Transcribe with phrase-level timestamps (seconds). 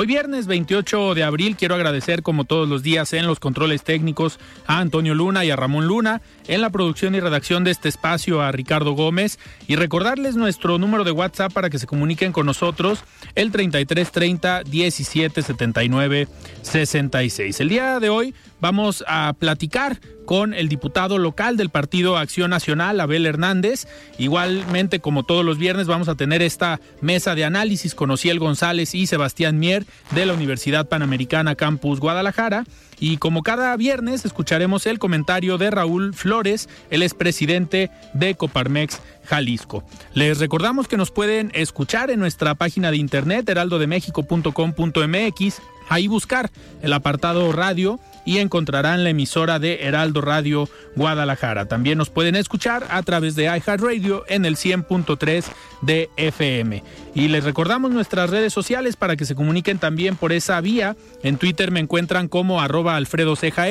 [0.00, 4.38] Hoy viernes 28 de abril quiero agradecer como todos los días en los controles técnicos
[4.68, 8.40] a Antonio Luna y a Ramón Luna, en la producción y redacción de este espacio
[8.40, 13.00] a Ricardo Gómez y recordarles nuestro número de WhatsApp para que se comuniquen con nosotros
[13.34, 16.28] el 3330 1779
[16.62, 17.58] 66.
[17.58, 23.00] El día de hoy vamos a platicar con el diputado local del Partido Acción Nacional,
[23.00, 23.88] Abel Hernández.
[24.18, 28.94] Igualmente, como todos los viernes, vamos a tener esta mesa de análisis con Ociel González
[28.94, 32.64] y Sebastián Mier de la Universidad Panamericana Campus Guadalajara.
[33.00, 39.84] Y como cada viernes, escucharemos el comentario de Raúl Flores, el expresidente de Coparmex Jalisco.
[40.14, 46.50] Les recordamos que nos pueden escuchar en nuestra página de internet heraldodemexico.com.mx, ahí buscar
[46.82, 51.64] el apartado radio y encontrarán la emisora de Heraldo Radio Guadalajara.
[51.64, 55.46] También nos pueden escuchar a través de iHeartRadio en el 100.3
[55.80, 56.84] de FM.
[57.14, 60.94] Y les recordamos nuestras redes sociales para que se comuniquen también por esa vía.
[61.22, 63.66] En Twitter me encuentran como arroba Alfredo Ceja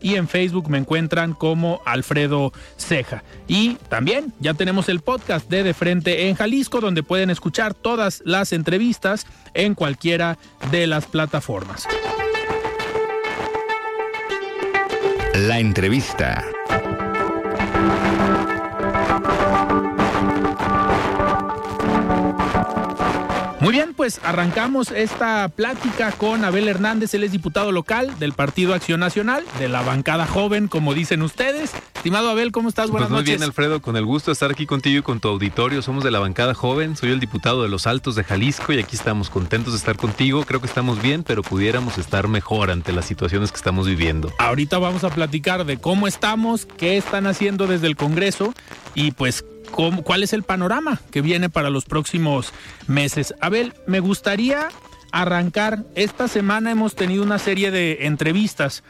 [0.00, 3.24] y en Facebook me encuentran como Alfredo Ceja.
[3.48, 8.22] Y también ya tenemos el podcast de De Frente en Jalisco donde pueden escuchar todas
[8.24, 10.38] las entrevistas en cualquiera
[10.70, 11.88] de las plataformas.
[15.36, 16.42] La entrevista.
[23.66, 28.74] Muy bien, pues arrancamos esta plática con Abel Hernández, él es diputado local del Partido
[28.74, 31.72] Acción Nacional, de la bancada joven, como dicen ustedes.
[31.96, 32.92] Estimado Abel, ¿cómo estás?
[32.92, 33.40] Buenas pues muy noches.
[33.40, 35.82] bien, Alfredo, con el gusto de estar aquí contigo y con tu auditorio.
[35.82, 38.94] Somos de la bancada joven, soy el diputado de los Altos de Jalisco y aquí
[38.94, 40.44] estamos contentos de estar contigo.
[40.44, 44.32] Creo que estamos bien, pero pudiéramos estar mejor ante las situaciones que estamos viviendo.
[44.38, 48.54] Ahorita vamos a platicar de cómo estamos, qué están haciendo desde el Congreso
[48.94, 52.52] y pues cuál es el panorama que viene para los próximos
[52.86, 53.34] meses.
[53.40, 54.68] Abel, me gustaría
[55.12, 55.84] arrancar.
[55.94, 58.82] Esta semana hemos tenido una serie de entrevistas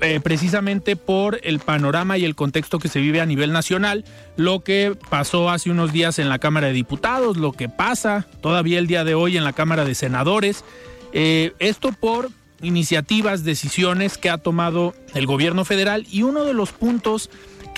[0.00, 4.04] eh, precisamente por el panorama y el contexto que se vive a nivel nacional,
[4.36, 8.78] lo que pasó hace unos días en la Cámara de Diputados, lo que pasa todavía
[8.78, 10.64] el día de hoy en la Cámara de Senadores.
[11.12, 12.30] Eh, esto por
[12.62, 17.28] iniciativas, decisiones que ha tomado el gobierno federal y uno de los puntos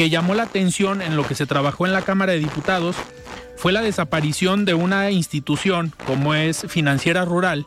[0.00, 2.96] que llamó la atención en lo que se trabajó en la Cámara de Diputados
[3.54, 7.66] fue la desaparición de una institución como es Financiera Rural,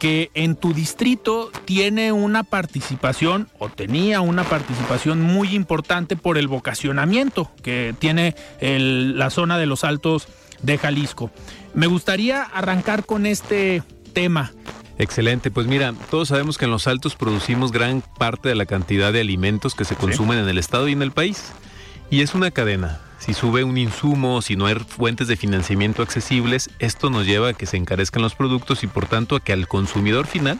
[0.00, 6.48] que en tu distrito tiene una participación o tenía una participación muy importante por el
[6.48, 10.26] vocacionamiento que tiene el, la zona de los altos
[10.62, 11.30] de Jalisco.
[11.74, 13.84] Me gustaría arrancar con este
[14.14, 14.50] tema.
[14.98, 19.12] Excelente, pues mira, todos sabemos que en los altos producimos gran parte de la cantidad
[19.12, 21.52] de alimentos que se consumen en el estado y en el país.
[22.10, 23.00] Y es una cadena.
[23.18, 27.52] Si sube un insumo, si no hay fuentes de financiamiento accesibles, esto nos lleva a
[27.52, 30.58] que se encarezcan los productos y por tanto a que al consumidor final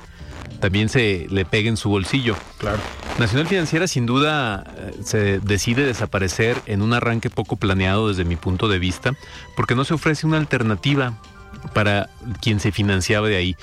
[0.60, 2.36] también se le pegue en su bolsillo.
[2.58, 2.78] Claro.
[3.18, 8.36] Nacional Financiera sin duda eh, se decide desaparecer en un arranque poco planeado desde mi
[8.36, 9.12] punto de vista,
[9.56, 11.18] porque no se ofrece una alternativa
[11.74, 12.10] para
[12.42, 13.56] quien se financiaba de ahí.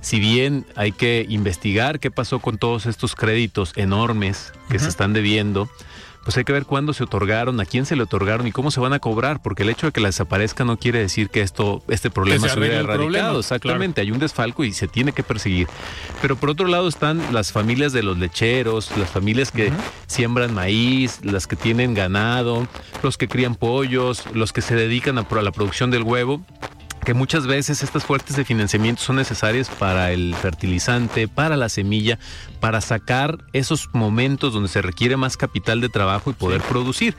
[0.00, 5.12] Si bien hay que investigar qué pasó con todos estos créditos enormes que se están
[5.12, 5.68] debiendo,
[6.26, 8.80] pues hay que ver cuándo se otorgaron, a quién se le otorgaron y cómo se
[8.80, 11.84] van a cobrar, porque el hecho de que la desaparezca no quiere decir que esto,
[11.86, 13.02] este problema se se, hubiera erradicado.
[13.04, 15.68] problema, Exactamente, hay un desfalco y se tiene que perseguir.
[16.20, 19.70] Pero por otro lado están las familias de los lecheros, las familias que
[20.08, 22.66] siembran maíz, las que tienen ganado,
[23.04, 26.40] los que crían pollos, los que se dedican a, a la producción del huevo
[27.06, 32.18] que muchas veces estas fuertes de financiamiento son necesarias para el fertilizante, para la semilla,
[32.58, 37.14] para sacar esos momentos donde se requiere más capital de trabajo y poder producir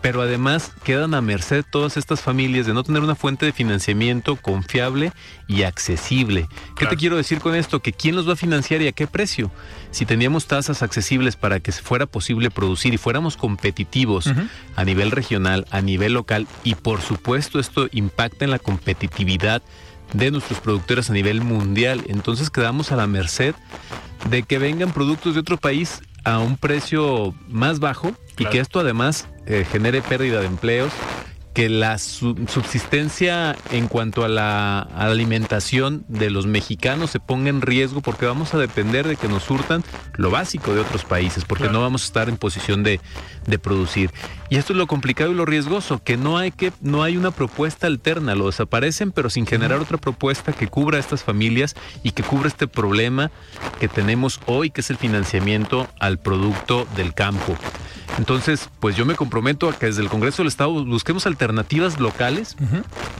[0.00, 4.36] pero además quedan a merced todas estas familias de no tener una fuente de financiamiento
[4.36, 5.12] confiable
[5.46, 6.48] y accesible.
[6.76, 7.80] ¿Qué te quiero decir con esto?
[7.80, 9.50] Que quién los va a financiar y a qué precio.
[9.90, 14.30] Si teníamos tasas accesibles para que fuera posible producir y fuéramos competitivos
[14.76, 19.62] a nivel regional, a nivel local y por supuesto esto impacta en la competitividad
[20.12, 23.54] de nuestros productores a nivel mundial, entonces quedamos a la merced
[24.28, 28.80] de que vengan productos de otro país a un precio más bajo y que esto
[28.80, 30.92] además eh, genere pérdida de empleos,
[31.54, 38.00] que la subsistencia en cuanto a la alimentación de los mexicanos se ponga en riesgo
[38.00, 39.82] porque vamos a depender de que nos surtan
[40.14, 43.00] lo básico de otros países, porque no vamos a estar en posición de,
[43.46, 44.10] de, producir.
[44.50, 47.30] Y esto es lo complicado y lo riesgoso, que no hay que no hay una
[47.30, 52.10] propuesta alterna, lo desaparecen, pero sin generar otra propuesta que cubra a estas familias y
[52.10, 53.30] que cubra este problema
[53.78, 57.56] que tenemos hoy, que es el financiamiento al producto del campo.
[58.18, 62.56] Entonces, pues yo me comprometo a que desde el Congreso del Estado busquemos alternativas locales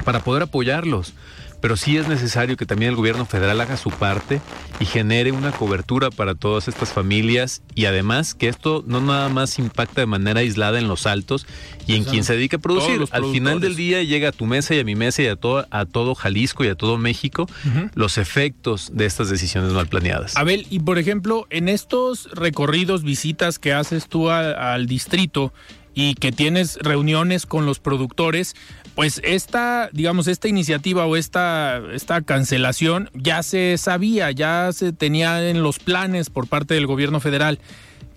[0.04, 1.14] para poder apoyarlos
[1.60, 4.40] pero sí es necesario que también el gobierno federal haga su parte
[4.78, 9.58] y genere una cobertura para todas estas familias y además que esto no nada más
[9.58, 11.46] impacta de manera aislada en los altos
[11.86, 13.04] y en quien se dedica a producir.
[13.10, 15.66] Al final del día llega a tu mesa y a mi mesa y a todo,
[15.70, 17.48] a todo Jalisco y a todo México
[17.94, 20.36] los efectos de estas decisiones mal planeadas.
[20.36, 25.52] Abel, y por ejemplo, en estos recorridos, visitas que haces tú al distrito,
[25.94, 28.54] y que tienes reuniones con los productores,
[28.94, 35.48] pues esta, digamos, esta iniciativa o esta, esta cancelación ya se sabía, ya se tenía
[35.48, 37.58] en los planes por parte del gobierno federal.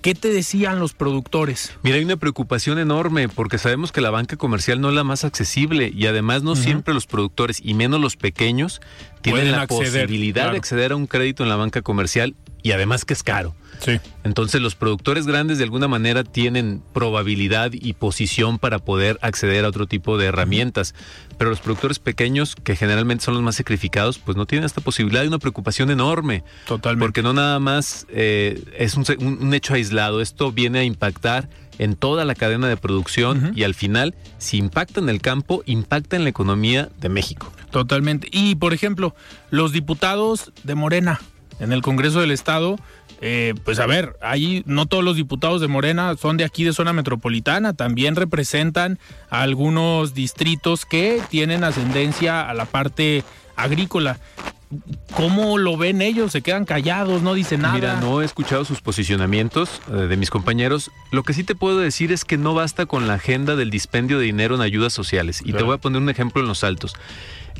[0.03, 1.71] ¿Qué te decían los productores?
[1.81, 5.23] Mira, hay una preocupación enorme porque sabemos que la banca comercial no es la más
[5.23, 8.81] accesible y además no siempre los productores y menos los pequeños
[9.21, 13.13] tienen la posibilidad de acceder a un crédito en la banca comercial y además que
[13.13, 13.53] es caro.
[13.79, 13.99] Sí.
[14.23, 19.67] Entonces los productores grandes de alguna manera tienen probabilidad y posición para poder acceder a
[19.67, 20.95] otro tipo de herramientas,
[21.37, 25.23] pero los productores pequeños, que generalmente son los más sacrificados, pues no tienen esta posibilidad
[25.23, 26.43] y una preocupación enorme.
[26.65, 27.03] Totalmente.
[27.03, 31.49] Porque no nada más eh, es un, hecho aislado, esto viene a impactar
[31.79, 36.15] en toda la cadena de producción y al final, si impacta en el campo, impacta
[36.15, 37.51] en la economía de México.
[37.71, 38.29] Totalmente.
[38.31, 39.15] Y por ejemplo,
[39.49, 41.19] los diputados de Morena
[41.63, 42.77] en el Congreso del Estado
[43.25, 46.73] eh, pues a ver, ahí no todos los diputados de Morena son de aquí de
[46.73, 48.99] zona metropolitana, también representan
[49.29, 53.23] a algunos distritos que tienen ascendencia a la parte
[53.55, 54.19] agrícola.
[55.15, 56.33] ¿Cómo lo ven ellos?
[56.33, 57.21] ¿Se quedan callados?
[57.21, 57.75] ¿No dicen nada?
[57.75, 60.91] Mira, no he escuchado sus posicionamientos eh, de mis compañeros.
[61.11, 64.19] Lo que sí te puedo decir es que no basta con la agenda del dispendio
[64.19, 65.41] de dinero en ayudas sociales.
[65.45, 66.93] Y te voy a poner un ejemplo en los altos.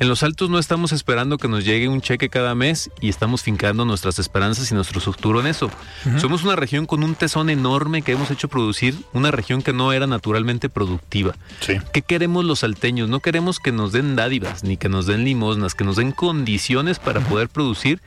[0.00, 3.42] En los altos no estamos esperando que nos llegue un cheque cada mes y estamos
[3.42, 5.70] fincando nuestras esperanzas y nuestro futuro en eso.
[6.18, 9.92] Somos una región con un tesón enorme que hemos hecho producir, una región que no
[9.92, 11.34] era naturalmente productiva.
[11.92, 13.08] ¿Qué queremos los salteños?
[13.08, 16.98] No queremos que nos den dádivas, ni que nos den limosnas, que nos den condiciones
[16.98, 18.00] para poder producir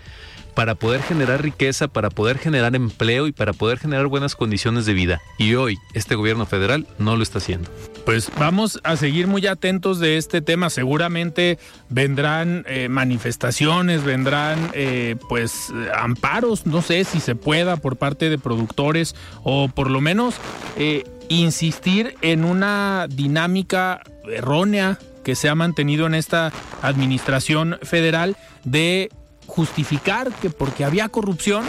[0.58, 4.96] para poder generar riqueza, para poder generar empleo y para poder generar buenas condiciones de
[4.96, 5.22] vida.
[5.38, 7.70] Y hoy este gobierno federal no lo está haciendo.
[8.06, 10.72] Pues vamos a seguir muy atentos de este tema.
[10.72, 11.60] Seguramente
[11.90, 18.40] vendrán eh, manifestaciones, vendrán eh, pues amparos, no sé si se pueda por parte de
[18.40, 20.38] productores o por lo menos
[20.76, 26.52] eh, insistir en una dinámica errónea que se ha mantenido en esta
[26.82, 29.12] administración federal de
[29.48, 31.64] justificar que porque había corrupción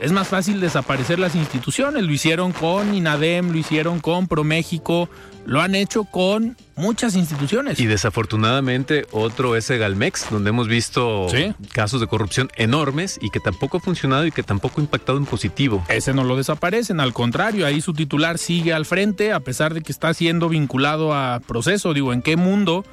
[0.00, 2.02] es más fácil desaparecer las instituciones.
[2.02, 5.08] Lo hicieron con INADEM, lo hicieron con ProMéxico,
[5.46, 7.80] lo han hecho con muchas instituciones.
[7.80, 11.26] Y desafortunadamente otro es Egalmex, donde hemos visto
[11.72, 15.24] casos de corrupción enormes y que tampoco ha funcionado y que tampoco ha impactado en
[15.24, 15.84] positivo.
[15.88, 19.80] Ese no lo desaparecen, al contrario, ahí su titular sigue al frente a pesar de
[19.80, 21.94] que está siendo vinculado a proceso.
[21.94, 22.84] Digo, ¿en qué mundo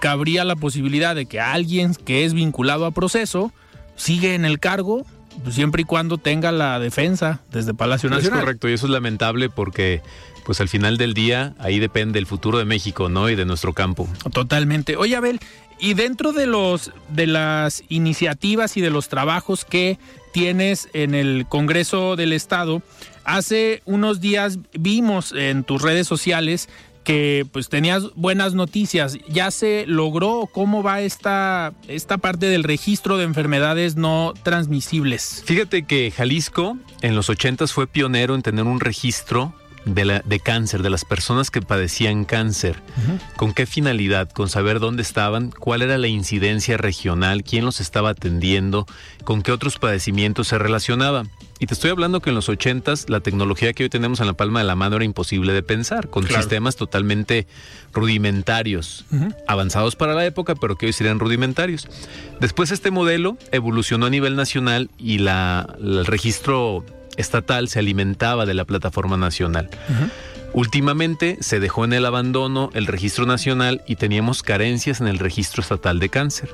[0.00, 3.52] cabría la posibilidad de que alguien que es vinculado a proceso
[3.98, 5.04] sigue en el cargo
[5.42, 8.38] pues, siempre y cuando tenga la defensa desde Palacio Nacional.
[8.38, 10.00] Es correcto, y eso es lamentable porque
[10.46, 13.28] pues al final del día ahí depende el futuro de México, ¿no?
[13.28, 14.08] Y de nuestro campo.
[14.32, 14.96] Totalmente.
[14.96, 15.40] Oye, Abel,
[15.78, 19.98] y dentro de los de las iniciativas y de los trabajos que
[20.32, 22.82] tienes en el Congreso del Estado,
[23.24, 26.68] hace unos días vimos en tus redes sociales
[27.08, 29.16] que pues tenías buenas noticias.
[29.30, 35.42] ¿Ya se logró cómo va esta, esta parte del registro de enfermedades no transmisibles?
[35.46, 39.54] Fíjate que Jalisco en los 80 fue pionero en tener un registro
[39.86, 42.82] de, la, de cáncer, de las personas que padecían cáncer.
[43.36, 44.30] ¿Con qué finalidad?
[44.30, 48.84] Con saber dónde estaban, cuál era la incidencia regional, quién los estaba atendiendo,
[49.24, 51.24] con qué otros padecimientos se relacionaba.
[51.60, 54.34] Y te estoy hablando que en los 80 la tecnología que hoy tenemos en la
[54.34, 57.48] palma de la mano era imposible de pensar, con sistemas totalmente
[57.92, 59.06] rudimentarios,
[59.48, 61.88] avanzados para la época, pero que hoy serían rudimentarios.
[62.40, 66.84] Después este modelo evolucionó a nivel nacional y la, el registro
[67.16, 69.68] estatal se alimentaba de la plataforma nacional.
[70.52, 75.60] Últimamente se dejó en el abandono el registro nacional y teníamos carencias en el registro
[75.62, 76.50] estatal de cáncer.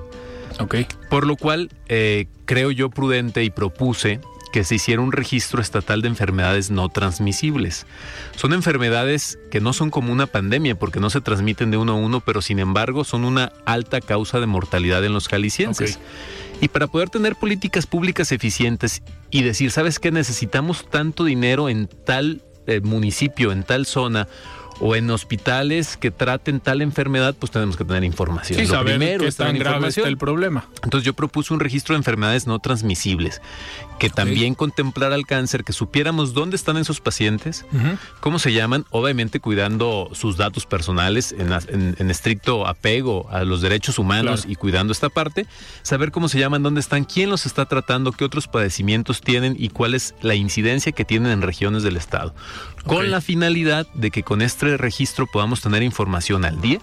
[1.10, 4.20] Por lo cual eh, creo yo prudente y propuse
[4.54, 7.86] que se hiciera un registro estatal de enfermedades no transmisibles.
[8.36, 11.96] Son enfermedades que no son como una pandemia porque no se transmiten de uno a
[11.96, 15.98] uno, pero sin embargo son una alta causa de mortalidad en los jaliscienses.
[16.60, 20.12] Y para poder tener políticas públicas eficientes y decir, ¿sabes qué?
[20.12, 24.28] Necesitamos tanto dinero en tal eh, municipio, en tal zona,
[24.80, 28.58] o en hospitales que traten tal enfermedad, pues tenemos que tener información.
[28.58, 30.66] Sí, Lo saber primero es tan grave está el problema.
[30.82, 33.40] Entonces yo propuse un registro de enfermedades no transmisibles
[33.98, 37.64] que también contemplara el cáncer, que supiéramos dónde están esos pacientes,
[38.20, 44.44] cómo se llaman, obviamente cuidando sus datos personales en, estricto apego a los derechos humanos
[44.48, 45.46] y cuidando esta parte,
[45.82, 49.68] saber cómo se llaman, dónde están, quién los está tratando, qué otros padecimientos tienen y
[49.68, 52.34] cuál es la incidencia que tienen en regiones del estado.
[52.86, 56.80] Con la finalidad de que con este registro podamos tener información al día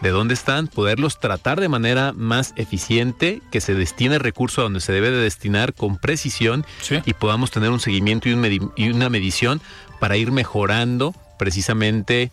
[0.00, 4.64] de dónde están, poderlos tratar de manera más eficiente, que se destine el recurso a
[4.64, 6.64] donde se debe de destinar con precisión
[7.04, 9.60] y podamos tener un seguimiento y una medición
[10.00, 12.30] para ir mejorando precisamente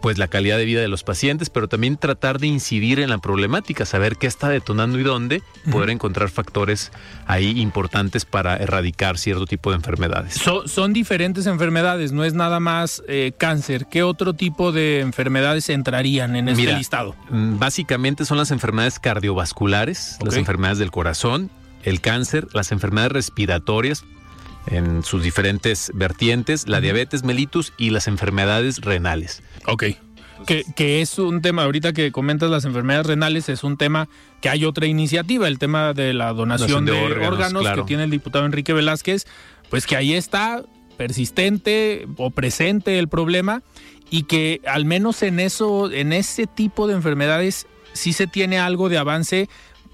[0.00, 3.18] pues la calidad de vida de los pacientes, pero también tratar de incidir en la
[3.18, 6.92] problemática, saber qué está detonando y dónde, poder encontrar factores
[7.26, 10.40] ahí importantes para erradicar cierto tipo de enfermedades.
[10.66, 13.86] son diferentes enfermedades, no es nada más eh, cáncer.
[13.86, 17.14] ¿Qué otro tipo de enfermedades entrarían en este listado?
[17.30, 21.50] Mm, básicamente son las enfermedades cardiovasculares, las enfermedades del corazón,
[21.82, 24.04] el cáncer, las enfermedades respiratorias,
[24.70, 29.42] en sus diferentes vertientes, la diabetes mellitus y las enfermedades renales.
[29.66, 29.84] Ok.
[30.46, 34.08] Que, que, es un tema, ahorita que comentas las enfermedades renales, es un tema
[34.40, 38.46] que hay otra iniciativa, el tema de la donación, de, órganos, que tiene el diputado
[38.46, 39.26] Enrique Velázquez,
[39.68, 40.62] pues que ahí está
[40.96, 43.62] persistente o presente el problema
[44.10, 48.88] y que al menos en eso, en ese tipo de enfermedades sí se tiene algo
[48.88, 49.48] de avance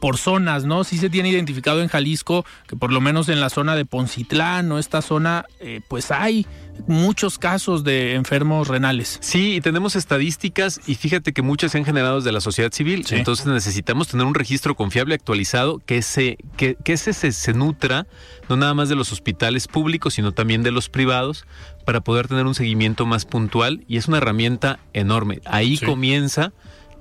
[0.04, 0.84] por zonas, ¿no?
[0.84, 4.70] Sí se tiene identificado en Jalisco que por lo menos en la zona de Poncitlán
[4.70, 6.46] o esta zona, eh, pues hay
[6.86, 9.16] muchos casos de enfermos renales.
[9.22, 13.06] Sí, y tenemos estadísticas y fíjate que muchas se han generado desde la sociedad civil.
[13.12, 18.06] Entonces necesitamos tener un registro confiable actualizado que se, que, que ese se, se nutra
[18.50, 21.46] no nada más de los hospitales públicos, sino también de los privados,
[21.86, 25.40] para poder tener un seguimiento más puntual y es una herramienta enorme.
[25.46, 26.52] Ahí comienza,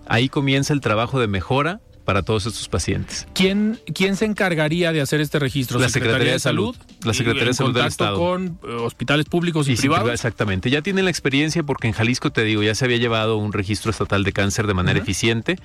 [0.07, 3.27] ahí comienza el trabajo de mejora para todos estos pacientes.
[3.33, 5.79] ¿Quién, quién se encargaría de hacer este registro?
[5.79, 6.75] La Secretaría, de Salud.
[7.03, 8.17] La Secretaría de Salud del Estado.
[8.17, 10.11] con eh, hospitales públicos y, privados.
[10.11, 10.69] exactamente.
[10.69, 13.91] Ya tienen la experiencia porque en Jalisco, te digo, ya se había llevado un registro
[13.91, 15.57] estatal de cáncer de manera eficiente,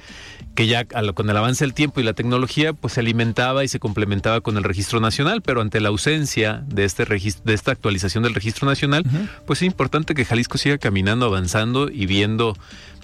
[0.54, 3.78] que ya con el avance del tiempo y la tecnología, pues se alimentaba y se
[3.78, 8.22] complementaba con el registro nacional, pero ante la ausencia de este registro, de esta actualización
[8.22, 9.04] del registro nacional,
[9.46, 12.56] pues es importante que Jalisco siga caminando, avanzando y viendo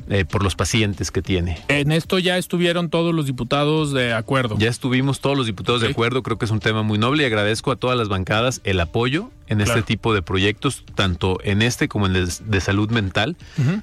[0.09, 1.59] eh, por los pacientes que tiene.
[1.69, 4.57] En esto ya estuvieron todos los diputados de acuerdo.
[4.59, 7.27] Ya estuvimos todos los diputados de acuerdo, creo que es un tema muy noble y
[7.27, 11.89] agradezco a todas las bancadas el apoyo en este tipo de proyectos, tanto en este
[11.89, 13.37] como en el de salud mental,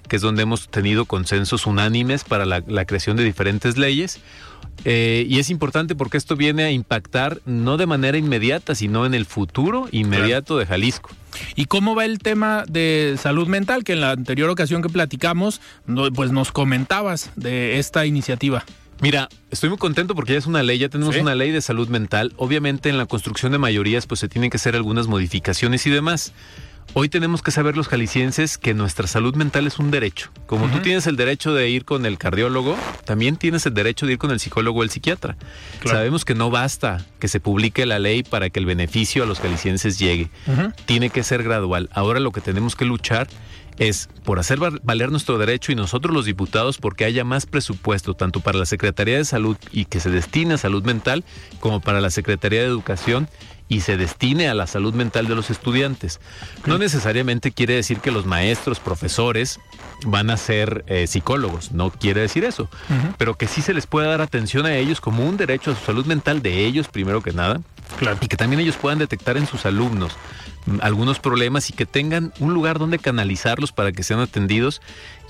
[0.07, 4.19] que es donde hemos tenido consensos unánimes para la, creación de diferentes leyes.
[4.85, 9.13] Eh, y es importante porque esto viene a impactar no de manera inmediata, sino en
[9.13, 11.09] el futuro inmediato de Jalisco.
[11.55, 13.83] ¿Y cómo va el tema de salud mental?
[13.83, 15.61] Que en la anterior ocasión que platicamos,
[16.15, 18.63] pues nos comentabas de esta iniciativa.
[19.01, 21.87] Mira, estoy muy contento porque ya es una ley, ya tenemos una ley de salud
[21.87, 22.33] mental.
[22.37, 26.33] Obviamente en la construcción de mayorías pues se tienen que hacer algunas modificaciones y demás.
[26.93, 30.29] Hoy tenemos que saber los jaliscienses que nuestra salud mental es un derecho.
[30.45, 34.13] Como tú tienes el derecho de ir con el cardiólogo, también tienes el derecho de
[34.13, 35.37] ir con el psicólogo o el psiquiatra.
[35.85, 39.39] Sabemos que no basta que se publique la ley para que el beneficio a los
[39.39, 40.29] jaliscienses llegue.
[40.85, 41.89] Tiene que ser gradual.
[41.93, 43.29] Ahora lo que tenemos que luchar
[43.77, 48.39] es por hacer valer nuestro derecho y nosotros los diputados porque haya más presupuesto tanto
[48.39, 51.23] para la Secretaría de Salud y que se destine a salud mental
[51.59, 53.27] como para la Secretaría de Educación
[53.71, 56.19] y se destine a la salud mental de los estudiantes.
[56.65, 59.61] No necesariamente quiere decir que los maestros, profesores
[60.05, 62.69] van a ser eh, psicólogos, no quiere decir eso,
[63.17, 65.85] pero que sí se les pueda dar atención a ellos como un derecho a su
[65.85, 67.61] salud mental de ellos primero que nada,
[68.19, 70.17] y que también ellos puedan detectar en sus alumnos
[70.65, 74.81] mm, algunos problemas y que tengan un lugar donde canalizarlos para que sean atendidos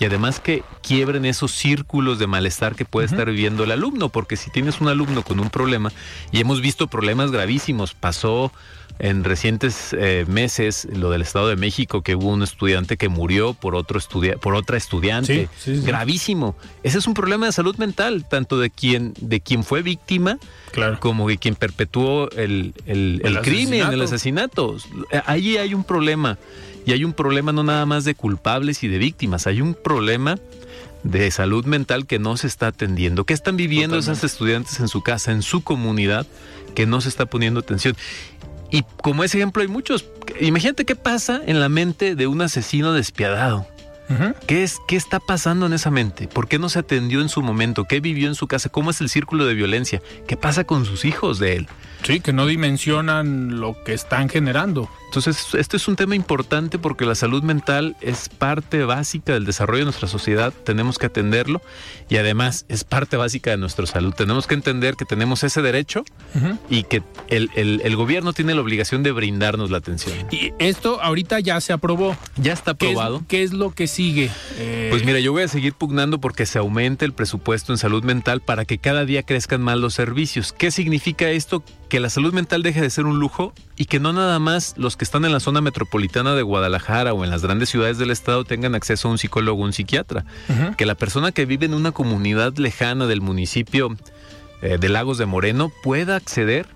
[0.02, 4.36] y además que quiebren esos círculos de malestar que puede estar viviendo el alumno, porque
[4.36, 5.92] si tienes un alumno con un problema,
[6.32, 8.52] y hemos visto problemas gravísimos, pasó
[9.02, 13.56] en recientes eh, meses lo del Estado de México que hubo un estudiante que murió
[13.56, 15.50] por otro estudia por otra estudiante.
[15.66, 16.56] Gravísimo.
[16.84, 20.38] Ese es un problema de salud mental tanto de quien de quien fue víctima
[21.00, 24.78] como de quien perpetuó el, el, el, crimen el asesinato.
[25.26, 26.38] ahí hay un problema
[26.86, 30.38] y hay un problema no nada más de culpables y de víctimas hay un problema
[31.04, 33.26] de salud mental que no se está atendiendo.
[33.26, 36.28] ¿Qué están viviendo esas estudiantes en su casa, en su comunidad,
[36.76, 37.96] que no se está poniendo atención?
[38.72, 40.06] Y como ese ejemplo hay muchos.
[40.40, 43.68] Imagínate qué pasa en la mente de un asesino despiadado.
[44.46, 46.28] ¿Qué, es, ¿Qué está pasando en esa mente?
[46.28, 47.86] ¿Por qué no se atendió en su momento?
[47.86, 48.68] ¿Qué vivió en su casa?
[48.68, 50.02] ¿Cómo es el círculo de violencia?
[50.28, 51.68] ¿Qué pasa con sus hijos de él?
[52.04, 54.90] Sí, que no dimensionan lo que están generando.
[55.12, 59.80] Entonces, este es un tema importante porque la salud mental es parte básica del desarrollo
[59.80, 61.62] de nuestra sociedad, tenemos que atenderlo
[62.08, 64.14] y además es parte básica de nuestra salud.
[64.14, 66.06] Tenemos que entender que tenemos ese derecho
[66.70, 70.16] y que el, gobierno tiene la obligación de brindarnos la atención.
[70.32, 72.16] Y esto ahorita ya se aprobó.
[72.38, 73.22] Ya está aprobado.
[73.28, 74.32] ¿Qué es, lo que sigue?
[74.60, 78.06] Eh, pues mira, yo voy a seguir pugnando porque se aumente el presupuesto en salud
[78.06, 80.54] mental para que cada día crezcan más los servicios.
[80.54, 81.66] ¿Qué significa esto?
[81.90, 84.96] Que la salud mental deje de ser un lujo y que no nada más los
[84.96, 88.44] que están en la zona metropolitana de Guadalajara o en las grandes ciudades del estado
[88.44, 90.24] tengan acceso a un psicólogo o un psiquiatra.
[90.78, 93.98] Que la persona que vive en una comunidad lejana del municipio
[94.62, 96.68] eh, de Lagos de Moreno pueda acceder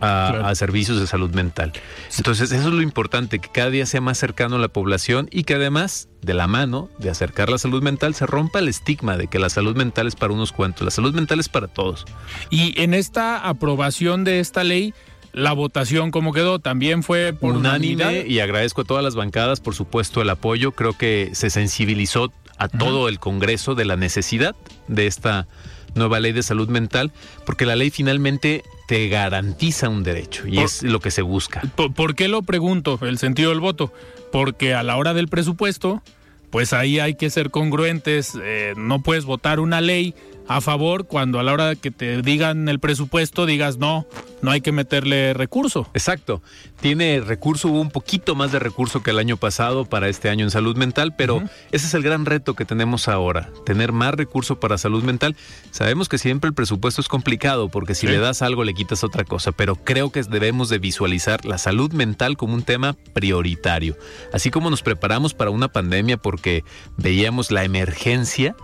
[0.00, 1.74] a, servicios de salud mental.
[2.16, 5.44] Entonces, eso es lo importante, que cada día sea más cercano a la población y
[5.44, 9.28] que además, de la mano de acercar la salud mental, se rompa el estigma de
[9.28, 10.84] que la salud mental es para unos cuantos.
[10.84, 12.04] La salud mental es para todos.
[12.50, 14.92] Y en esta aprobación de esta ley,
[15.32, 16.58] la votación, ¿cómo quedó?
[16.58, 20.72] También fue por unánime y agradezco a todas las bancadas, por supuesto, el apoyo.
[20.72, 24.54] Creo que se sensibilizó a todo el Congreso de la necesidad
[24.88, 25.48] de esta
[25.94, 27.12] nueva ley de salud mental,
[27.44, 31.62] porque la ley finalmente te garantiza un derecho y es lo que se busca.
[31.76, 32.98] Por, qué lo pregunto?
[33.02, 33.92] El sentido del voto.
[34.30, 36.02] Porque a la hora del presupuesto,
[36.50, 38.32] pues ahí hay que ser congruentes.
[38.42, 40.14] Eh, no puedes votar una ley
[40.56, 44.06] a favor cuando a la hora que te digan el presupuesto digas no,
[44.42, 45.88] no hay que meterle recurso.
[45.94, 46.42] Exacto.
[46.80, 50.44] Tiene recurso, hubo un poquito más de recurso que el año pasado para este año
[50.44, 54.58] en salud mental, pero ese es el gran reto que tenemos ahora, tener más recurso
[54.58, 55.36] para salud mental.
[55.70, 59.24] Sabemos que siempre el presupuesto es complicado porque si le das algo le quitas otra
[59.24, 63.96] cosa, pero creo que debemos de visualizar la salud mental como un tema prioritario.
[64.32, 66.64] Así como nos preparamos para una pandemia porque
[66.96, 68.56] veíamos la emergencia,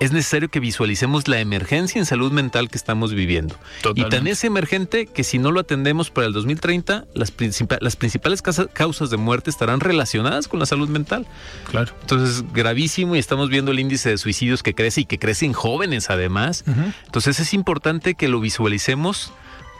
[0.00, 3.56] es necesario que visualicemos la emergencia en salud mental que estamos viviendo.
[3.94, 7.32] Y tan es emergente que si no lo atendemos para el 2030, las,
[7.80, 11.26] las principales causas de muerte estarán relacionadas con la salud mental.
[11.70, 11.92] Claro.
[12.00, 15.52] Entonces, gravísimo y estamos viendo el índice de suicidios que crece y que crece en
[15.52, 16.64] jóvenes además.
[17.06, 19.32] Entonces, es importante que lo visualicemos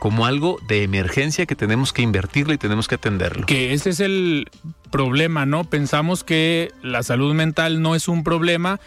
[0.03, 3.47] como algo de emergencia que tenemos que invertirlo y tenemos que atenderlo.
[3.47, 4.51] Que ese es el
[4.90, 5.62] problema, ¿no?
[5.62, 8.81] Pensamos que la salud mental no es un problema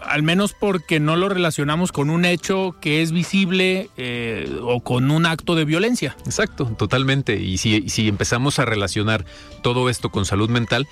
[0.00, 5.10] al menos porque no lo relacionamos con un hecho que es visible eh, o con
[5.10, 6.16] un acto de violencia.
[6.24, 7.40] Exacto, totalmente.
[7.40, 9.24] Y si, si empezamos a relacionar
[9.62, 10.86] todo esto con salud mental,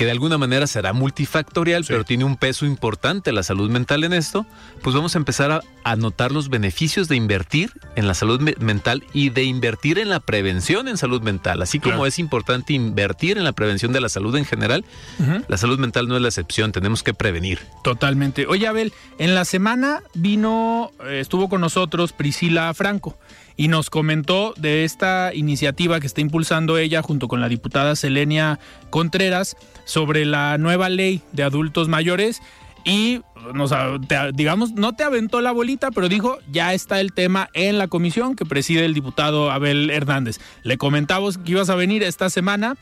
[0.00, 4.14] que de alguna manera será multifactorial, pero tiene un peso importante la salud mental en
[4.14, 4.46] esto,
[4.80, 9.28] pues vamos a empezar a, notar los beneficios de invertir en la salud mental y
[9.28, 11.60] de invertir en la prevención en salud mental.
[11.60, 14.86] Así como es importante invertir en la prevención de la salud en general,
[15.48, 17.58] la salud mental no es la excepción, tenemos que prevenir.
[17.84, 18.46] Totalmente.
[18.46, 23.18] Oye, Abel, en la semana vino, eh, estuvo con nosotros Priscila Franco
[23.60, 28.58] y nos comentó de esta iniciativa que está impulsando ella junto con la diputada Selenia
[28.88, 32.40] Contreras sobre la nueva ley de adultos mayores
[32.86, 33.20] y
[33.52, 33.74] nos,
[34.32, 38.34] digamos, no te aventó la bolita, pero dijo, ya está el tema en la comisión
[38.34, 40.40] que preside el diputado Abel Hernández.
[40.62, 42.78] Le comentamos que ibas a venir esta semana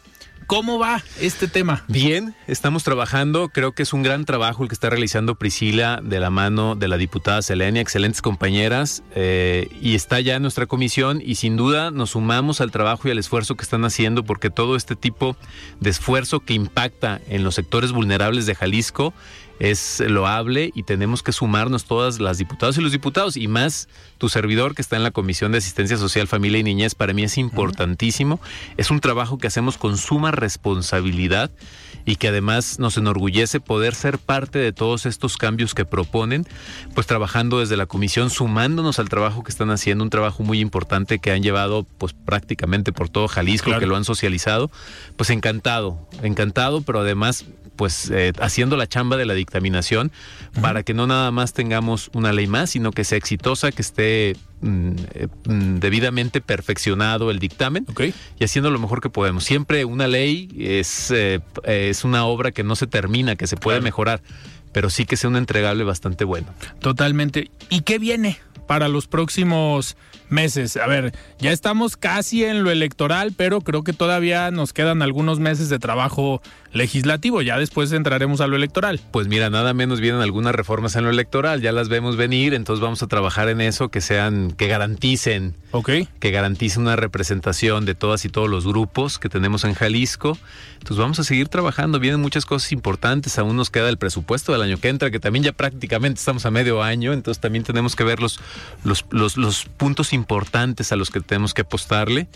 [0.49, 1.85] ¿Cómo va este tema?
[1.89, 3.51] Bien, estamos trabajando.
[3.51, 6.89] Creo que es un gran trabajo el que está realizando Priscila de la mano de
[6.89, 11.91] la diputada Selenia, excelentes compañeras, eh, y está ya en nuestra comisión y sin duda
[11.91, 15.37] nos sumamos al trabajo y al esfuerzo que están haciendo porque todo este tipo
[15.81, 19.13] de esfuerzo que impacta en los sectores vulnerables de Jalisco
[19.59, 24.29] es loable y tenemos que sumarnos todas las diputadas y los diputados y más tu
[24.29, 27.39] servidor que está en la Comisión de Asistencia Social, Familia y Niñez, para mí es
[27.39, 28.41] importantísimo.
[28.77, 31.51] Es un trabajo que hacemos con suma responsabilidad
[32.05, 36.47] y que además nos enorgullece poder ser parte de todos estos cambios que proponen,
[36.95, 41.19] pues trabajando desde la comisión, sumándonos al trabajo que están haciendo, un trabajo muy importante
[41.19, 44.71] que han llevado pues prácticamente por todo Jalisco, que lo han socializado,
[45.17, 47.45] pues encantado, encantado, pero además
[47.79, 50.11] pues eh, haciendo la chamba de la dictaminación
[50.61, 54.37] para que no nada más tengamos una ley más, sino que sea exitosa, que esté
[54.61, 57.87] mm, eh, mm, debidamente perfeccionado el dictamen
[58.39, 59.45] y haciendo lo mejor que podemos.
[59.45, 63.81] Siempre una ley es, eh, es una obra que no se termina, que se puede
[63.81, 64.21] mejorar,
[64.73, 66.49] pero sí que sea un entregable bastante bueno.
[66.81, 67.53] Totalmente.
[67.71, 68.39] ¿Y qué viene
[68.69, 69.97] para los próximos
[70.29, 70.77] meses.
[70.77, 75.41] A ver, ya estamos casi en lo electoral, pero creo que todavía nos quedan algunos
[75.41, 76.41] meses de trabajo
[76.73, 77.43] legislativo.
[77.43, 79.01] Ya después entraremos a lo electoral.
[79.11, 82.83] Pues mira, nada menos vienen algunas reformas en lo electoral, ya las vemos venir, entonces
[82.83, 86.09] vamos a trabajar en eso, que sean, que garanticen, okay.
[86.21, 90.39] que garanticen una representación de todas y todos los grupos que tenemos en Jalisco.
[90.75, 94.63] Entonces vamos a seguir trabajando, vienen muchas cosas importantes, aún nos queda el presupuesto del
[94.63, 98.05] año que entra, que también ya prácticamente estamos a medio año, entonces también tenemos que
[98.05, 98.41] ver los,
[98.85, 102.29] los, los, los puntos importantes a los que tenemos que apostarle.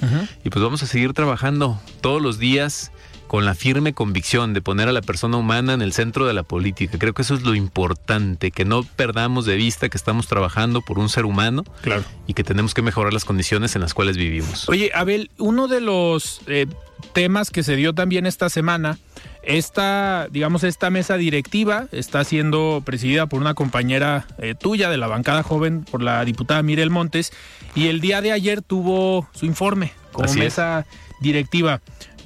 [0.45, 2.93] Y pues vamos a seguir trabajando todos los días
[3.33, 6.43] con la firme convicción de poner a la persona humana en el centro de la
[6.43, 6.99] política.
[6.99, 10.99] Creo que eso es lo importante, que no perdamos de vista que estamos trabajando por
[10.99, 12.05] un ser humano claro.
[12.27, 14.69] y que tenemos que mejorar las condiciones en las cuales vivimos.
[14.69, 16.67] Oye, Abel, uno de los eh,
[17.15, 18.99] temas que se dio también esta semana,
[19.43, 25.07] esta, digamos, esta mesa directiva está siendo presidida por una compañera eh, tuya de la
[25.07, 27.33] bancada joven, por la diputada Mirel Montes,
[27.75, 30.85] y el día de ayer tuvo su informe como mesa
[31.23, 31.81] directiva.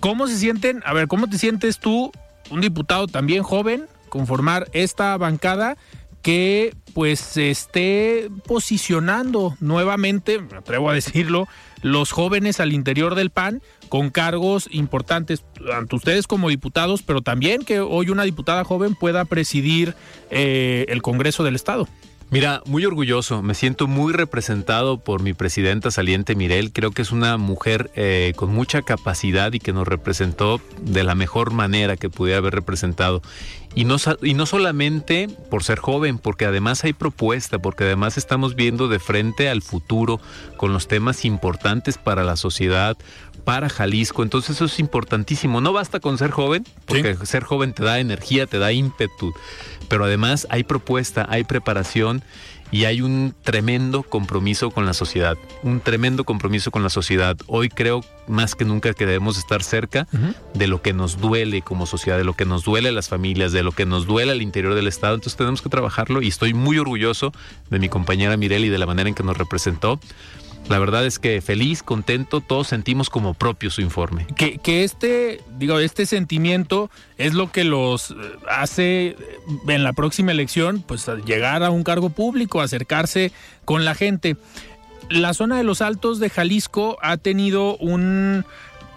[0.07, 0.85] ¿Cómo se sienten?
[0.87, 2.13] A ver, ¿cómo te sientes tú,
[2.53, 5.77] un diputado también joven, conformar esta bancada
[6.23, 11.49] que pues se esté posicionando nuevamente, me atrevo a decirlo,
[11.83, 17.65] los jóvenes al interior del PAN con cargos importantes, tanto ustedes como diputados, pero también
[17.65, 19.97] que hoy una diputada joven pueda presidir
[20.31, 21.89] eh, el Congreso del Estado.
[22.29, 27.13] Mira, muy orgulloso, me siento muy representado por mi presidenta saliente Mirel, creo que es
[27.13, 32.11] una mujer eh, con mucha capacidad y que nos representó de la mejor manera que
[32.11, 33.23] pudiera haber representado.
[33.77, 38.57] Y no, y no solamente por ser joven, porque además hay propuesta, porque además estamos
[38.57, 40.19] viendo de frente al futuro
[40.57, 42.97] con los temas importantes para la sociedad,
[43.45, 44.23] para Jalisco.
[44.23, 45.61] Entonces eso es importantísimo.
[45.61, 49.35] No basta con ser joven, porque ser joven te da energía, te da ímpetu,
[49.89, 52.25] pero además hay propuesta, hay preparación
[52.71, 57.37] y hay un tremendo compromiso con la sociedad, un tremendo compromiso con la sociedad.
[57.47, 60.09] Hoy creo más que nunca que debemos estar cerca
[60.55, 63.53] de lo que nos duele como sociedad, de lo que nos duele a las familias,
[63.53, 65.15] de lo que nos duele al interior del Estado.
[65.15, 67.33] Entonces tenemos que trabajarlo y estoy muy orgulloso
[67.71, 70.01] de mi compañera Mirel y de la manera en que nos representó
[70.69, 74.27] la verdad es que feliz, contento, todos sentimos como propio su informe.
[74.37, 78.15] Que, este, digo, este sentimiento es lo que los eh,
[78.49, 79.17] hace eh,
[79.69, 83.33] en la próxima elección, pues llegar a un cargo público, acercarse
[83.65, 84.37] con la gente.
[85.09, 88.45] La zona de los Altos de Jalisco ha tenido un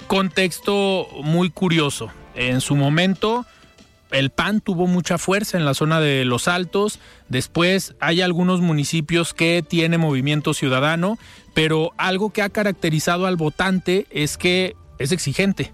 [0.08, 2.10] contexto muy curioso.
[2.34, 3.46] En su momento,
[4.12, 7.00] el PAN tuvo mucha fuerza en la zona de Los Altos.
[7.28, 11.18] Después hay algunos municipios que tienen movimiento ciudadano,
[11.54, 15.72] pero algo que ha caracterizado al votante es que es exigente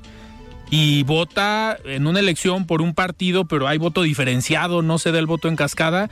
[0.70, 5.20] y vota en una elección por un partido, pero hay voto diferenciado, no se da
[5.20, 6.10] el voto en cascada.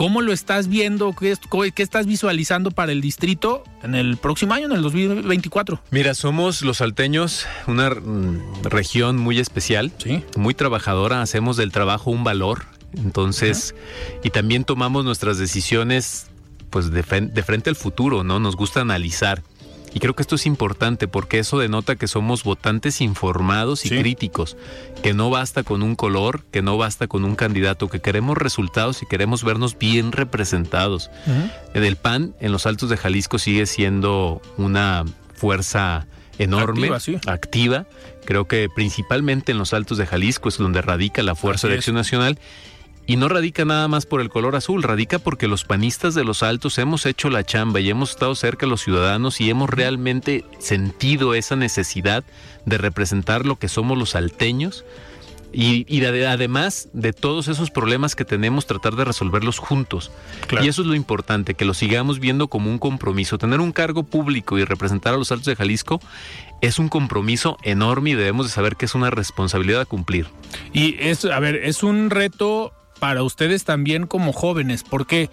[0.00, 1.12] ¿Cómo lo estás viendo?
[1.12, 1.36] ¿Qué,
[1.76, 5.78] estás visualizando para el distrito en el próximo año, en el 2024?
[5.90, 9.92] Mira, somos los salteños una mm, región muy especial,
[10.38, 12.64] muy trabajadora, hacemos del trabajo un valor,
[12.96, 13.74] entonces,
[14.24, 16.28] y también tomamos nuestras decisiones
[16.70, 18.40] pues de, de frente al futuro, ¿no?
[18.40, 19.42] Nos gusta analizar.
[19.92, 24.56] Y creo que esto es importante porque eso denota que somos votantes informados y críticos,
[25.02, 29.02] que no basta con un color, que no basta con un candidato, que queremos resultados
[29.02, 31.10] y queremos vernos bien representados.
[31.74, 36.06] El PAN en los Altos de Jalisco sigue siendo una fuerza
[36.38, 36.90] enorme,
[37.26, 37.86] activa,
[38.24, 41.96] Creo que principalmente en los Altos de Jalisco es donde radica la fuerza de acción
[41.96, 42.38] nacional
[43.10, 46.44] y no radica nada más por el color azul, radica porque los panistas de los
[46.44, 50.44] altos hemos hecho la chamba y hemos estado cerca de los ciudadanos y hemos realmente
[50.60, 52.22] sentido esa necesidad
[52.66, 54.84] de representar lo que somos los salteños
[55.52, 60.12] y, además de todos esos problemas que tenemos, tratar de resolverlos juntos.
[60.62, 63.38] Y eso es lo importante, que lo sigamos viendo como un compromiso.
[63.38, 66.00] Tener un cargo público y representar a los Altos de Jalisco
[66.60, 70.28] es un compromiso enorme y debemos de saber que es una responsabilidad a cumplir.
[70.72, 74.84] Y es, a ver, es un reto para ustedes también como jóvenes.
[74.84, 75.30] ¿Por qué?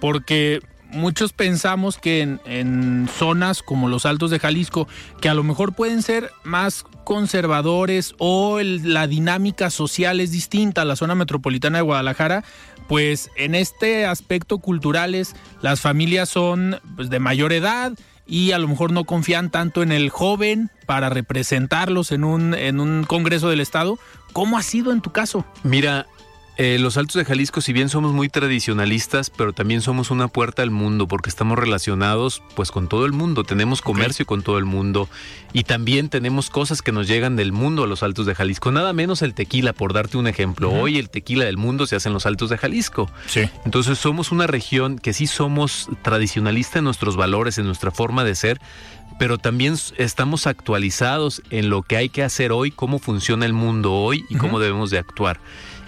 [0.00, 4.88] Porque muchos pensamos que en, zonas como los Altos de Jalisco,
[5.20, 10.84] que a lo mejor pueden ser más conservadores o la dinámica social es distinta a
[10.84, 12.44] la zona metropolitana de Guadalajara,
[12.86, 17.92] pues en este aspecto culturales las familias son pues, de mayor edad
[18.26, 22.78] y a lo mejor no confían tanto en el joven para representarlos en un, en
[22.78, 23.98] un Congreso del Estado.
[24.34, 25.46] ¿Cómo ha sido en tu caso?
[25.62, 26.06] Mira,
[26.58, 30.62] eh, los Altos de Jalisco, si bien somos muy tradicionalistas, pero también somos una puerta
[30.62, 34.64] al mundo porque estamos relacionados pues con todo el mundo, tenemos comercio con todo el
[34.64, 35.08] mundo
[35.52, 38.92] y también tenemos cosas que nos llegan del mundo a los Altos de Jalisco, nada
[38.92, 40.72] menos el tequila, por darte un ejemplo.
[40.72, 43.08] Hoy el tequila del mundo se hace en los Altos de Jalisco.
[43.26, 43.48] Sí.
[43.64, 48.34] Entonces somos una región que sí somos tradicionalistas en nuestros valores, en nuestra forma de
[48.34, 48.60] ser,
[49.18, 53.92] pero también estamos actualizados en lo que hay que hacer hoy, cómo funciona el mundo
[53.92, 55.40] hoy y cómo debemos de actuar.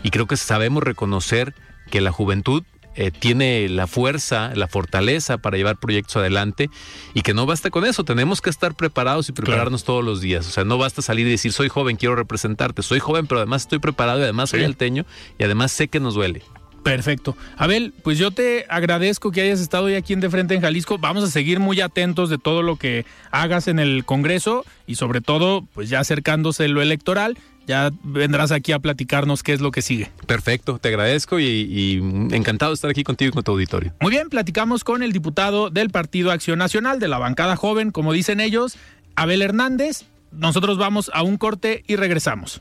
[0.02, 1.54] Y creo que sabemos reconocer
[1.90, 2.62] que la juventud
[2.96, 6.70] eh, tiene la fuerza, la fortaleza para llevar proyectos adelante
[7.14, 10.46] y que no basta con eso, tenemos que estar preparados y prepararnos todos los días.
[10.48, 13.62] O sea, no basta salir y decir, soy joven, quiero representarte, soy joven, pero además
[13.62, 15.06] estoy preparado y además soy alteño
[15.38, 16.42] y además sé que nos duele.
[16.82, 17.36] Perfecto.
[17.56, 20.98] Abel, pues yo te agradezco que hayas estado hoy aquí en De Frente en Jalisco.
[20.98, 25.20] Vamos a seguir muy atentos de todo lo que hagas en el Congreso y sobre
[25.20, 27.36] todo, pues ya acercándose lo electoral
[27.70, 30.10] ya vendrás aquí a platicarnos qué es lo que sigue.
[30.26, 32.00] Perfecto, te agradezco y,
[32.32, 33.94] encantado de estar aquí contigo y con tu auditorio.
[34.00, 38.12] Muy bien, platicamos con el diputado del Partido Acción Nacional, de la bancada joven, como
[38.12, 38.76] dicen ellos,
[39.14, 40.04] Abel Hernández.
[40.32, 42.60] Nosotros vamos a un corte y regresamos.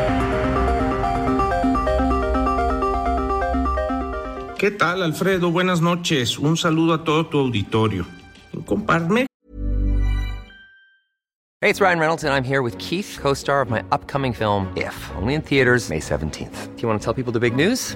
[4.61, 5.49] ¿Qué tal, Alfredo?
[5.49, 6.37] Buenas noches.
[6.37, 8.05] Un saludo a todo tu auditorio.
[8.67, 9.25] Comparme
[11.61, 14.71] Hey, it's Ryan Reynolds, and I'm here with Keith, co star of my upcoming film,
[14.77, 16.75] If, only in theaters, May 17th.
[16.75, 17.95] Do you want to tell people the big news?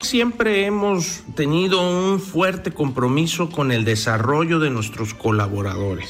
[0.00, 6.08] Siempre hemos tenido un fuerte compromiso con el desarrollo de nuestros colaboradores.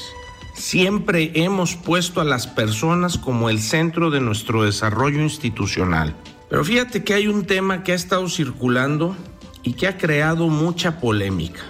[0.53, 6.15] Siempre hemos puesto a las personas como el centro de nuestro desarrollo institucional.
[6.51, 9.15] Pero fíjate que hay un tema que ha estado circulando
[9.63, 11.63] y que ha creado mucha polémica.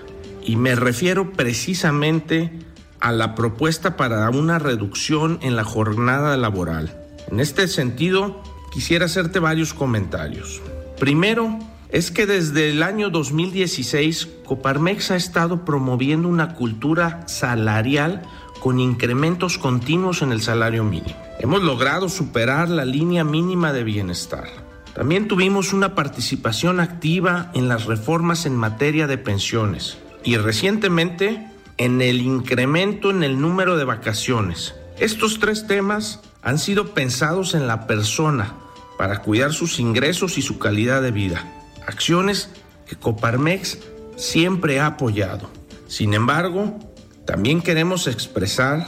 [0.44, 2.52] Y me refiero precisamente
[3.00, 6.94] a la propuesta para una reducción en la jornada laboral.
[7.32, 10.62] En este sentido, quisiera hacerte varios comentarios.
[11.00, 11.58] Primero,
[11.90, 18.22] es que desde el año 2016 Coparmex ha estado promoviendo una cultura salarial
[18.60, 21.16] con incrementos continuos en el salario mínimo.
[21.40, 24.48] Hemos logrado superar la línea mínima de bienestar.
[24.94, 31.48] También tuvimos una participación activa en las reformas en materia de pensiones y recientemente
[31.78, 34.76] en el incremento en el número de vacaciones.
[35.00, 38.54] Estos tres temas han sido pensados en la persona
[38.98, 42.50] para cuidar sus ingresos y su calidad de vida acciones
[42.88, 43.80] que Coparmex
[44.16, 45.50] siempre ha apoyado.
[45.88, 46.78] Sin embargo,
[47.26, 48.88] también queremos expresar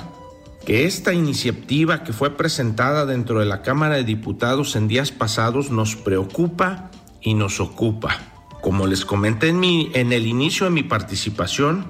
[0.66, 5.72] que esta iniciativa que fue presentada dentro de la Cámara de Diputados en días pasados
[5.72, 8.18] nos preocupa y nos ocupa.
[8.62, 11.86] Como les comenté en, mi, en el inicio de mi participación,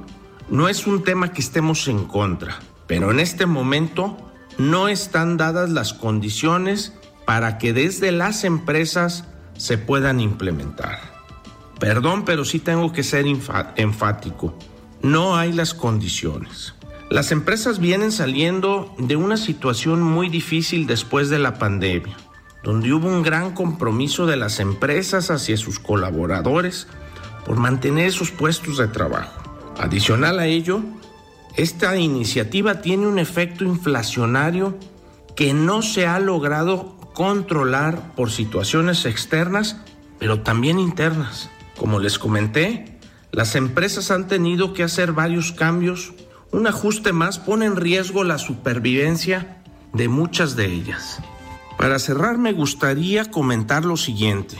[0.50, 4.18] no es un tema que estemos en contra, pero en este momento
[4.58, 6.94] no están dadas las condiciones
[7.26, 9.26] para que desde las empresas
[9.62, 10.98] se puedan implementar.
[11.80, 13.26] Perdón, pero sí tengo que ser
[13.76, 14.58] enfático.
[15.04, 16.74] No hay las condiciones.
[17.12, 22.18] Las empresas vienen saliendo de una situación muy difícil después de la pandemia.
[22.64, 26.88] donde hubo un gran compromiso de las empresas hacia sus colaboradores
[27.44, 29.42] por mantener sus puestos de trabajo.
[29.80, 30.82] Adicional a ello,
[31.56, 34.78] esta iniciativa tiene un efecto inflacionario
[35.36, 39.78] que no se ha logrado controlar por situaciones externas,
[40.20, 41.50] pero también internas.
[41.78, 43.00] Como les comenté,
[43.32, 46.14] las empresas han tenido que hacer varios cambios.
[46.52, 49.62] Un ajuste más pone en riesgo la supervivencia
[49.94, 51.22] de muchas de ellas.
[51.78, 54.58] Para cerrar me gustaría comentar lo siguiente.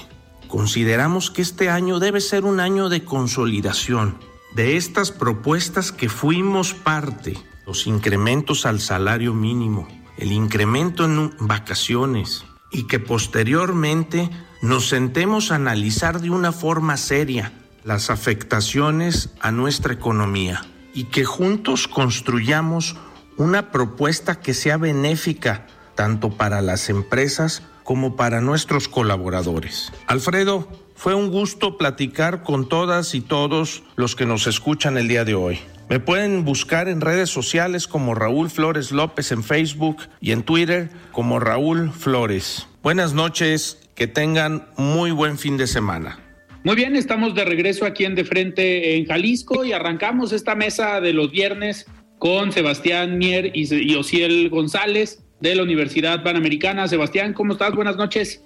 [0.48, 4.18] Consideramos que este año debe ser un año de consolidación
[4.56, 9.88] de estas propuestas que fuimos parte, los incrementos al salario mínimo,
[10.22, 14.30] el incremento en vacaciones y que posteriormente
[14.62, 17.52] nos sentemos a analizar de una forma seria
[17.84, 22.96] las afectaciones a nuestra economía y que juntos construyamos
[23.36, 29.92] una propuesta que sea benéfica tanto para las empresas como para nuestros colaboradores.
[30.06, 35.26] Alfredo, fue un gusto platicar con todas y todos los que nos escuchan el día
[35.26, 35.60] de hoy.
[35.92, 40.90] Me pueden buscar en redes sociales como Raúl Flores López en Facebook y en Twitter
[41.12, 42.66] como Raúl Flores.
[42.82, 46.18] Buenas noches, que tengan muy buen fin de semana.
[46.64, 51.02] Muy bien, estamos de regreso aquí en De Frente en Jalisco y arrancamos esta mesa
[51.02, 51.86] de los viernes
[52.20, 56.88] con Sebastián Mier y, Ociel González de la Universidad Panamericana.
[56.88, 57.76] Sebastián, ¿cómo estás?
[57.76, 58.42] Buenas noches.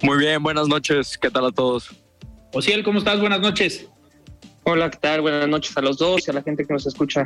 [0.00, 1.18] Muy bien, buenas noches.
[1.18, 1.90] ¿Qué tal a todos?
[2.54, 3.20] Ociel, ¿cómo estás?
[3.20, 3.90] Buenas noches.
[4.68, 5.20] Hola, ¿qué tal?
[5.20, 7.24] Buenas noches a los dos y a la gente que nos escucha.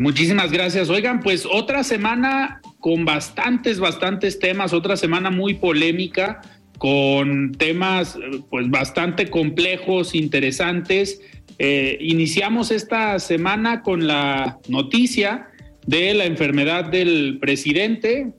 [0.00, 0.88] Muchísimas gracias.
[0.88, 6.40] Oigan, pues otra semana con bastantes, bastantes temas, otra semana muy polémica,
[6.78, 11.20] con temas pues bastante complejos, interesantes.
[11.58, 15.48] Eh, iniciamos esta semana con la noticia
[15.86, 18.32] de la enfermedad del presidente,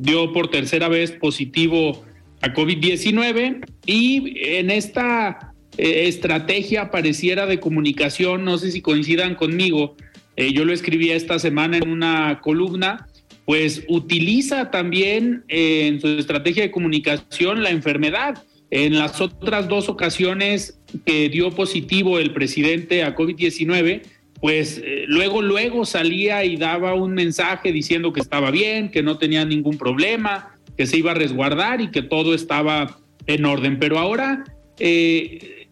[0.00, 2.04] dio por tercera vez positivo
[2.40, 9.96] a COVID-19 y en esta eh, estrategia pareciera de comunicación, no sé si coincidan conmigo,
[10.36, 13.08] eh, yo lo escribí esta semana en una columna,
[13.44, 18.42] pues utiliza también eh, en su estrategia de comunicación la enfermedad.
[18.70, 24.02] En las otras dos ocasiones que dio positivo el presidente a COVID-19,
[24.40, 29.44] pues luego, luego salía y daba un mensaje diciendo que estaba bien, que no tenía
[29.44, 33.78] ningún problema, que se iba a resguardar y que todo estaba en orden.
[33.78, 34.44] Pero ahora
[34.78, 35.68] eh,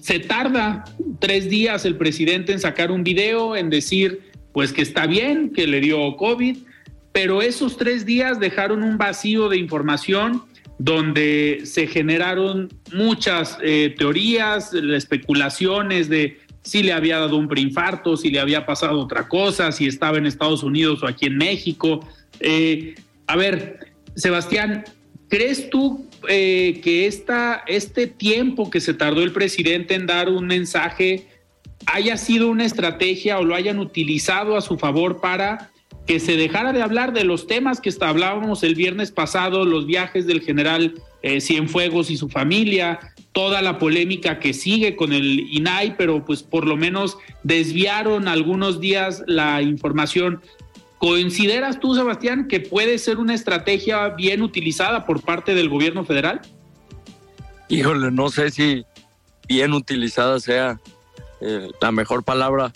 [0.00, 0.84] se tarda
[1.18, 5.66] tres días el presidente en sacar un video, en decir pues que está bien, que
[5.66, 6.56] le dio COVID,
[7.12, 10.42] pero esos tres días dejaron un vacío de información
[10.78, 18.30] donde se generaron muchas eh, teorías, especulaciones de si le había dado un preinfarto, si
[18.30, 22.00] le había pasado otra cosa, si estaba en Estados Unidos o aquí en México.
[22.40, 22.94] Eh,
[23.26, 24.84] a ver, Sebastián,
[25.28, 31.26] ¿crees tú eh, que este tiempo que se tardó el presidente en dar un mensaje
[31.86, 35.70] haya sido una estrategia o lo hayan utilizado a su favor para
[36.06, 40.26] que se dejara de hablar de los temas que hablábamos el viernes pasado, los viajes
[40.26, 42.98] del general eh, Cienfuegos y su familia,
[43.32, 48.80] toda la polémica que sigue con el INAI, pero pues por lo menos desviaron algunos
[48.80, 50.40] días la información.
[51.00, 56.42] ¿Consideras tú, Sebastián, que puede ser una estrategia bien utilizada por parte del gobierno federal?
[57.70, 58.84] Híjole, no sé si
[59.48, 60.78] bien utilizada sea
[61.40, 62.70] eh, la mejor palabra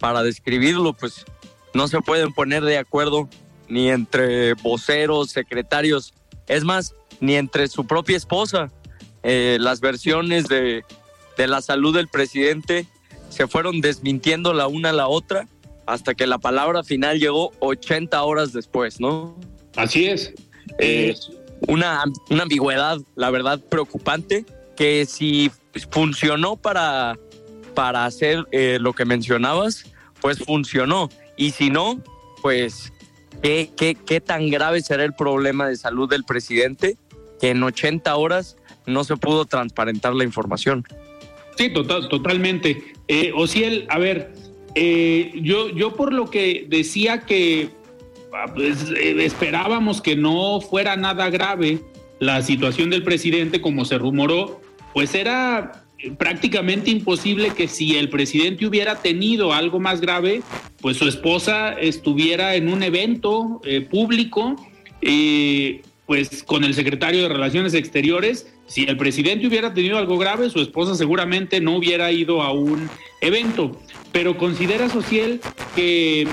[0.00, 1.24] para describirlo, pues
[1.72, 3.28] no se pueden poner de acuerdo
[3.68, 6.14] ni entre voceros, secretarios,
[6.48, 8.72] es más, ni entre su propia esposa.
[9.22, 10.84] Eh, las versiones de,
[11.36, 12.88] la salud del presidente
[13.28, 15.46] se fueron desmintiendo la una a la otra
[15.88, 19.34] hasta que la palabra final llegó 80 horas después, ¿no?
[19.74, 20.34] Así es.
[20.78, 21.14] Eh,
[21.66, 24.44] una, una ambigüedad, la verdad, preocupante,
[24.76, 25.50] que si
[25.90, 27.18] funcionó para,
[27.74, 29.86] para hacer eh, lo que mencionabas,
[30.20, 31.08] pues funcionó.
[31.38, 32.02] Y si no,
[32.42, 32.92] pues,
[33.42, 36.98] ¿qué, qué, qué tan grave será el problema de salud del presidente?
[37.40, 40.84] Que en 80 horas no se pudo transparentar la información.
[41.56, 42.92] Sí, total, totalmente.
[43.08, 44.34] Eh, Ociel, a ver,
[44.74, 47.70] eh, yo, yo por lo que decía que
[48.32, 51.80] ah, pues, eh, esperábamos que no fuera nada grave
[52.18, 54.60] la situación del presidente como se rumoró,
[54.92, 55.84] pues era
[56.16, 60.42] prácticamente imposible que si el presidente hubiera tenido algo más grave,
[60.80, 64.56] pues su esposa estuviera en un evento público,
[66.08, 70.60] pues con el secretario de Relaciones Exteriores si el presidente hubiera tenido algo grave, su
[70.60, 72.88] esposa seguramente no hubiera ido a un
[73.20, 73.78] evento.
[74.10, 75.38] Pero considera Social
[75.76, 76.26] que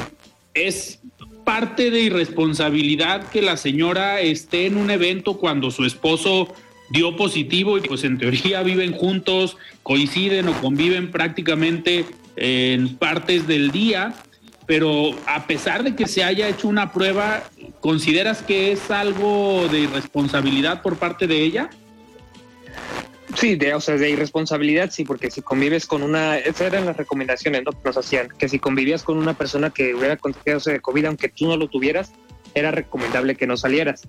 [0.54, 1.02] es
[1.44, 6.54] parte de irresponsabilidad que la señora esté en un evento cuando su esposo
[6.90, 12.06] dio positivo y pues en teoría viven juntos, coinciden o conviven prácticamente
[12.38, 14.16] en partes del día,
[14.66, 17.44] pero a pesar de que se haya hecho una prueba,
[17.80, 21.70] ¿consideras que es algo de irresponsabilidad por parte de ella?
[23.36, 26.96] Sí, de, o sea, de irresponsabilidad, sí, porque si convives con una, esas eran las
[26.96, 27.72] recomendaciones ¿no?
[27.72, 31.30] que nos hacían, que si convivías con una persona que hubiera contagiado de COVID, aunque
[31.30, 32.12] tú no lo tuvieras,
[32.54, 34.08] era recomendable que no salieras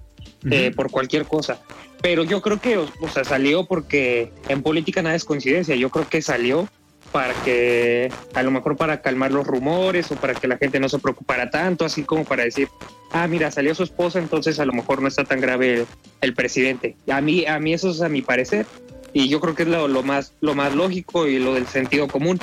[0.50, 1.60] eh, por cualquier cosa.
[2.00, 5.74] Pero yo creo que, o, sea, salió porque en política nada es coincidencia.
[5.74, 6.68] Yo creo que salió
[7.16, 10.90] para que, a lo mejor para calmar los rumores o para que la gente no
[10.90, 12.68] se preocupara tanto, así como para decir,
[13.10, 15.86] ah, mira, salió su esposa, entonces a lo mejor no está tan grave
[16.20, 16.94] el, presidente.
[17.08, 18.66] A mí, a mí eso es a mi parecer
[19.14, 22.06] y yo creo que es lo, lo, más, lo más lógico y lo del sentido
[22.06, 22.38] común.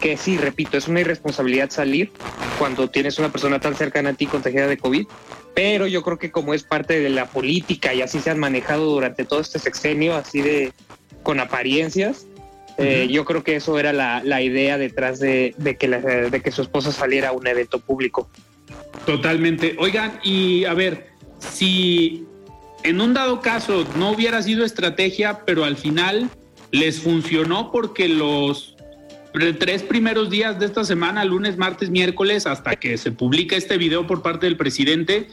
[0.00, 2.12] Que sí, repito, es una irresponsabilidad salir
[2.60, 5.04] cuando tienes una persona tan cercana a ti contagiada de COVID,
[5.52, 8.84] pero yo creo que como es parte de la política y así se han manejado
[8.84, 10.72] durante todo este sexenio, así de
[11.24, 12.26] con apariencias,
[12.78, 16.50] eh, yo creo que eso era la, la idea detrás de, de que de que
[16.50, 18.28] su esposa saliera a un evento público.
[19.06, 19.76] Totalmente.
[19.78, 21.08] Oigan, y a ver,
[21.38, 22.24] si
[22.82, 26.30] en un dado caso no hubiera sido estrategia, pero al final
[26.70, 28.76] les funcionó porque los
[29.58, 34.06] tres primeros días de esta semana, lunes, martes, miércoles, hasta que se publica este video
[34.06, 35.28] por parte del presidente,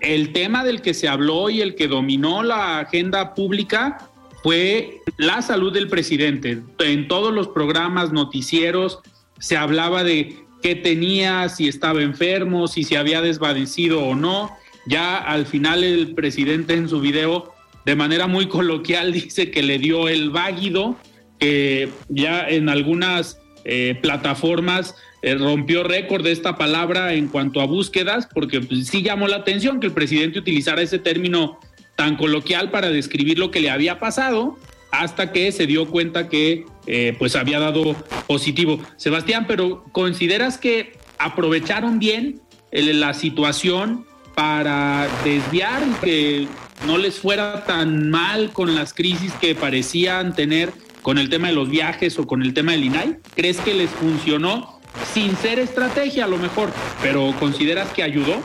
[0.00, 4.10] el tema del que se habló y el que dominó la agenda pública
[4.42, 6.62] fue la salud del presidente.
[6.78, 9.00] En todos los programas, noticieros,
[9.38, 14.50] se hablaba de qué tenía, si estaba enfermo, si se había desvanecido o no.
[14.86, 17.52] Ya al final el presidente en su video,
[17.84, 20.96] de manera muy coloquial, dice que le dio el váguido,
[21.38, 27.66] que ya en algunas eh, plataformas eh, rompió récord de esta palabra en cuanto a
[27.66, 31.58] búsquedas, porque pues, sí llamó la atención que el presidente utilizara ese término
[31.98, 34.56] tan coloquial para describir lo que le había pasado
[34.92, 37.96] hasta que se dio cuenta que eh, pues había dado
[38.28, 38.80] positivo.
[38.96, 42.40] Sebastián, pero ¿consideras que aprovecharon bien
[42.70, 46.48] la situación para desviar y que
[46.86, 50.72] no les fuera tan mal con las crisis que parecían tener
[51.02, 53.16] con el tema de los viajes o con el tema del INAI?
[53.34, 54.78] ¿Crees que les funcionó
[55.12, 56.70] sin ser estrategia a lo mejor,
[57.02, 58.40] pero consideras que ayudó?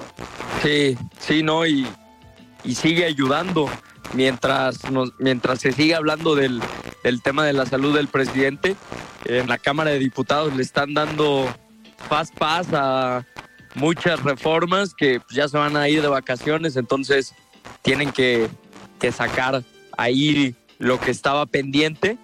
[0.63, 1.85] Sí, sí, no, y,
[2.63, 3.69] y sigue ayudando
[4.13, 6.61] mientras, nos, mientras se sigue hablando del,
[7.03, 8.75] del tema de la salud del presidente.
[9.25, 11.47] En la Cámara de Diputados le están dando
[12.09, 13.25] paz, paz a
[13.75, 17.33] muchas reformas que ya se van a ir de vacaciones, entonces
[17.81, 18.49] tienen que,
[18.99, 19.63] que sacar
[19.97, 22.17] ahí lo que estaba pendiente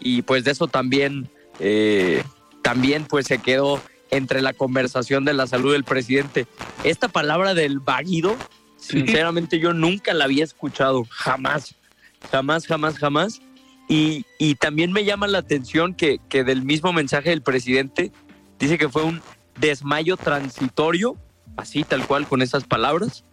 [0.00, 2.24] y pues de eso también, eh,
[2.62, 6.46] también pues se quedó entre la conversación de la salud del presidente.
[6.84, 8.36] Esta palabra del vaguido,
[8.82, 11.74] sinceramente yo nunca la había escuchado, jamás,
[12.30, 13.40] jamás, jamás, jamás.
[13.88, 18.12] Y, y también me llama la atención que, que del mismo mensaje del presidente
[18.58, 19.20] dice que fue un
[19.58, 21.16] desmayo transitorio,
[21.56, 23.24] así tal cual con esas palabras,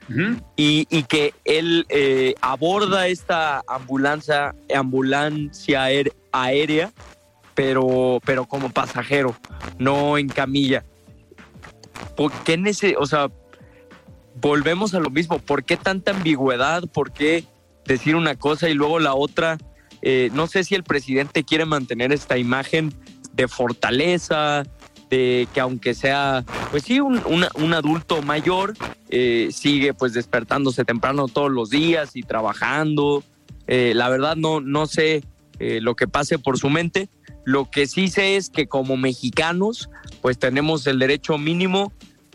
[0.55, 5.83] y, y, que él eh, aborda esta ambulancia, ambulancia
[6.31, 6.91] aérea,
[7.53, 9.35] pero, pero como pasajero,
[9.77, 10.83] no en camilla.
[12.17, 13.29] ¿Por qué ese, o sea,
[14.41, 15.39] volvemos a lo mismo?
[15.39, 16.83] ¿Por qué tanta ambigüedad?
[16.91, 17.43] ¿Por qué
[17.85, 19.57] decir una cosa y luego la otra?
[20.01, 22.93] Eh, no sé si el presidente quiere mantener esta imagen
[23.33, 24.63] de fortaleza,
[25.09, 28.75] de que aunque sea, pues sí, un, adulto mayor,
[29.09, 33.23] eh, sigue pues despertándose temprano todos los días y trabajando.
[33.67, 35.23] Eh, la verdad no, no sé
[35.59, 37.09] lo que pase por su mente.
[37.43, 39.89] Lo que sí sé es que como mexicanos,
[40.21, 41.91] pues tenemos el derecho mínimo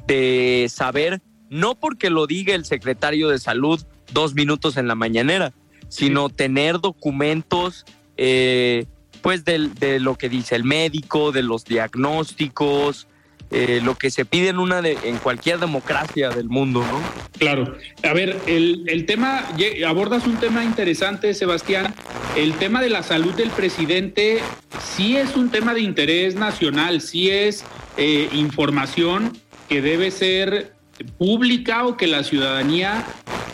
[0.07, 5.53] de saber, no porque lo diga el secretario de salud dos minutos en la mañanera,
[5.89, 7.85] sino tener documentos,
[8.17, 8.87] eh,
[9.23, 13.07] pues de lo que dice el médico, de los diagnósticos,
[13.51, 17.01] eh, lo que se pide en una de, en cualquier democracia del mundo, ¿no?
[17.39, 17.77] Claro.
[18.03, 19.45] A ver, el, el, tema,
[19.87, 21.95] abordas un tema interesante, Sebastián.
[22.37, 24.41] El tema de la salud del presidente
[24.83, 27.65] sí es un tema de interés nacional, sí es
[27.97, 29.39] eh, información
[29.69, 30.74] que debe ser
[31.19, 33.05] pública o que la ciudadanía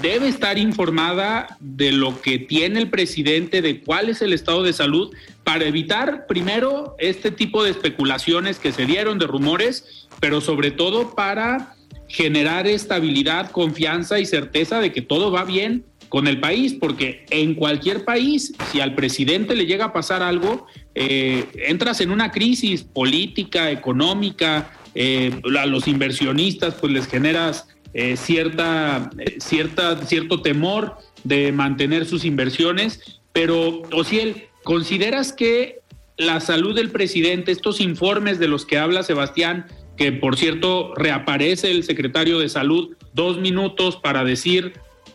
[0.03, 4.73] debe estar informada de lo que tiene el presidente, de cuál es el estado de
[4.73, 5.15] salud,
[5.45, 11.15] para evitar primero este tipo de especulaciones que se dieron, de rumores, pero sobre todo
[11.15, 11.75] para
[12.09, 17.55] generar estabilidad, confianza y certeza de que todo va bien con el país, porque en
[17.55, 20.67] cualquier país, si al presidente le llega a pasar algo,
[20.97, 28.17] eh, entras en una crisis política, económica, eh, a los inversionistas pues les generas eh,
[28.17, 33.21] cierta, eh, cierta, cierto temor de mantener sus inversiones.
[33.33, 35.81] Pero, Ociel, ¿consideras que
[36.17, 39.67] la salud del presidente, estos informes de los que habla Sebastián,
[39.97, 44.75] que por cierto reaparece el secretario de salud dos minutos para decir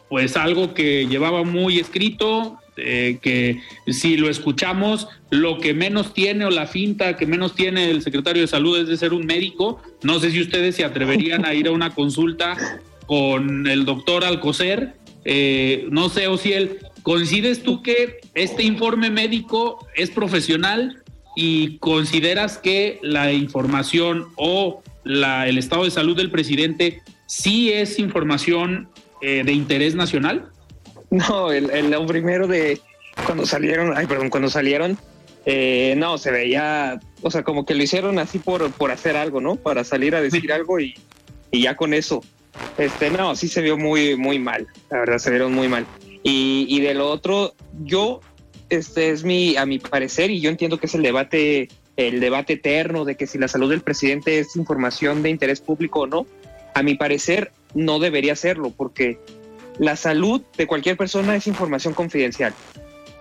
[0.10, 6.46] pues algo que llevaba muy escrito, eh, que si lo escuchamos, lo que menos tiene
[6.46, 9.82] o la finta que menos tiene el secretario de salud es de ser un médico.
[10.04, 12.58] No sé si ustedes se atreverían a ir a una consulta
[13.06, 14.96] con el doctor Alcocer.
[15.24, 21.04] Eh, no sé, Ociel, ¿coincides tú que este informe médico es profesional
[21.36, 28.00] y consideras que la información o la, el estado de salud del presidente sí es
[28.00, 28.90] información
[29.22, 30.50] eh, de interés nacional?
[31.30, 32.82] No, el, el, primero de
[33.26, 34.97] cuando salieron, ay, perdón, cuando salieron,
[35.45, 39.39] eh, no, se veía, o sea, como que lo hicieron así por, por hacer algo,
[39.39, 39.55] ¿no?
[39.55, 40.95] Para salir a decir algo y,
[41.51, 42.22] y ya con eso.
[42.78, 45.86] Este, no, sí se vio muy, muy mal, la verdad, se vieron muy mal.
[46.24, 47.53] Y, y de lo otro,
[47.84, 48.20] yo,
[48.70, 52.53] este es mi, a mi parecer, y yo entiendo que es el debate, el debate
[52.53, 56.28] eterno de que si la salud del presidente es información de interés público o no.
[56.74, 59.18] A mi parecer, no debería serlo, porque
[59.80, 62.54] la salud de cualquier persona es información confidencial.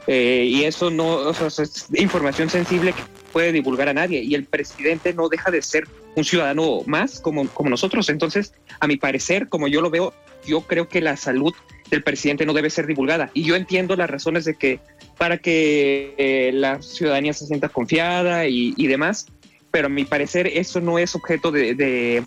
[0.06, 3.02] Eh, y eso no es información sensible que
[3.32, 4.22] puede divulgar a nadie.
[4.22, 5.84] Y el presidente no deja de ser
[6.14, 8.08] un ciudadano más como, como nosotros.
[8.08, 10.12] Entonces, a mi parecer, como yo lo veo,
[10.46, 11.54] yo creo que la salud
[11.90, 13.30] del presidente no debe ser divulgada.
[13.34, 14.80] Y yo entiendo las razones de que
[15.18, 19.26] para que eh, la ciudadanía se sienta confiada y, demás,
[19.70, 22.22] pero a mi parecer eso no es objeto de, de,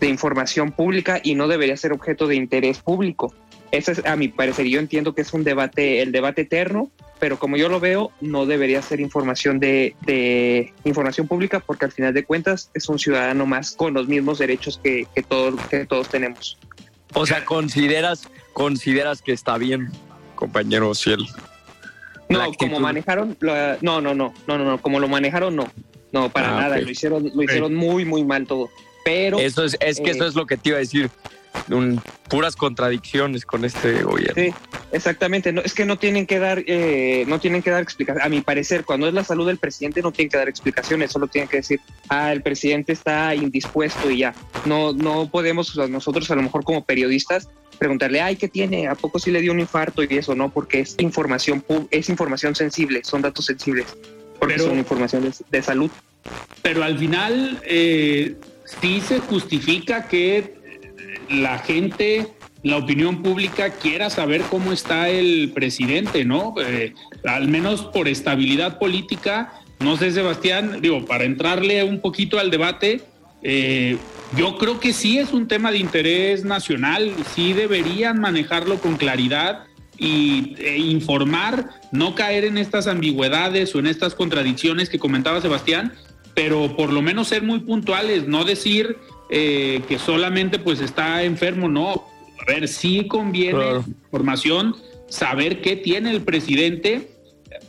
[0.00, 3.34] de información pública y no debería ser objeto de interés público.
[3.70, 4.66] Eso es a mi parecer.
[4.66, 8.46] Yo entiendo que es un debate, el debate eterno, pero como yo lo veo, no
[8.46, 13.46] debería ser información de, de información pública porque al final de cuentas es un ciudadano
[13.46, 15.24] más con los mismos derechos que, que,
[15.70, 16.58] que todos tenemos.
[17.14, 19.90] O sea, consideras, consideras que está bien,
[20.34, 21.26] compañero Ciel.
[22.28, 25.66] No, como manejaron, no, no, no, no, no, no, como lo manejaron, no,
[26.12, 28.70] no, para ah, nada, lo hicieron, lo hicieron muy, muy mal todo.
[29.04, 31.10] Pero eso es, es que eso eh, es lo que te iba a decir
[31.70, 34.34] un, puras contradicciones con este gobierno.
[34.34, 34.54] Sí,
[34.92, 35.52] exactamente.
[35.52, 38.24] No, es que no tienen que dar, eh, no tienen que dar explicaciones.
[38.24, 41.26] A mi parecer, cuando es la salud del presidente, no tienen que dar explicaciones, solo
[41.26, 44.34] tienen que decir, ah, el presidente está indispuesto y ya.
[44.64, 47.48] No, no podemos nosotros a lo mejor como periodistas
[47.78, 48.88] preguntarle, ay, ¿qué tiene?
[48.88, 50.34] ¿A poco sí le dio un infarto y eso?
[50.34, 53.86] No, porque es información, es información sensible, son datos sensibles,
[54.38, 55.90] porque son información de, salud.
[56.62, 58.36] Pero al final, eh,
[58.80, 60.57] sí se justifica que
[61.28, 62.28] la gente,
[62.62, 66.54] la opinión pública quiera saber cómo está el presidente, ¿no?
[66.60, 69.52] Eh, al menos por estabilidad política.
[69.80, 73.02] No sé, Sebastián, digo, para entrarle un poquito al debate,
[73.42, 73.96] eh,
[74.36, 79.64] yo creo que sí es un tema de interés nacional, sí deberían manejarlo con claridad
[79.96, 85.92] y e informar, no caer en estas ambigüedades o en estas contradicciones que comentaba Sebastián,
[86.34, 88.96] pero por lo menos ser muy puntuales, no decir
[89.30, 92.06] eh, que solamente pues está enfermo, no.
[92.40, 94.74] A ver, sí conviene información,
[95.08, 97.10] saber qué tiene el presidente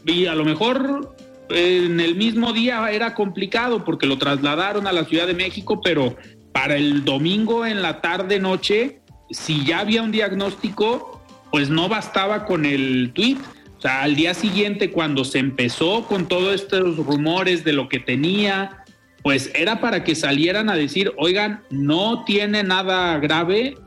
[0.06, 1.16] y a lo mejor
[1.50, 6.16] en el mismo día era complicado porque lo trasladaron a la Ciudad de México, pero
[6.52, 9.02] para el domingo en la tarde noche,
[9.32, 13.38] si ya había un diagnóstico, pues no bastaba con el tweet.
[13.78, 18.00] O sea, al día siguiente, cuando se empezó con todos estos rumores de lo que
[18.00, 18.79] tenía,
[19.22, 23.78] pues era para que salieran a decir, oigan, no tiene nada grave,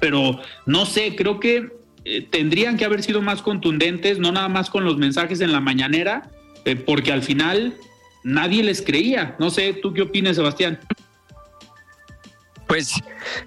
[0.00, 1.70] pero no sé, creo que
[2.04, 5.60] eh, tendrían que haber sido más contundentes, no nada más con los mensajes en la
[5.60, 6.30] mañanera,
[6.64, 7.76] eh, porque al final
[8.24, 9.36] nadie les creía.
[9.38, 10.78] No sé, ¿tú qué opinas, Sebastián?
[12.66, 12.94] Pues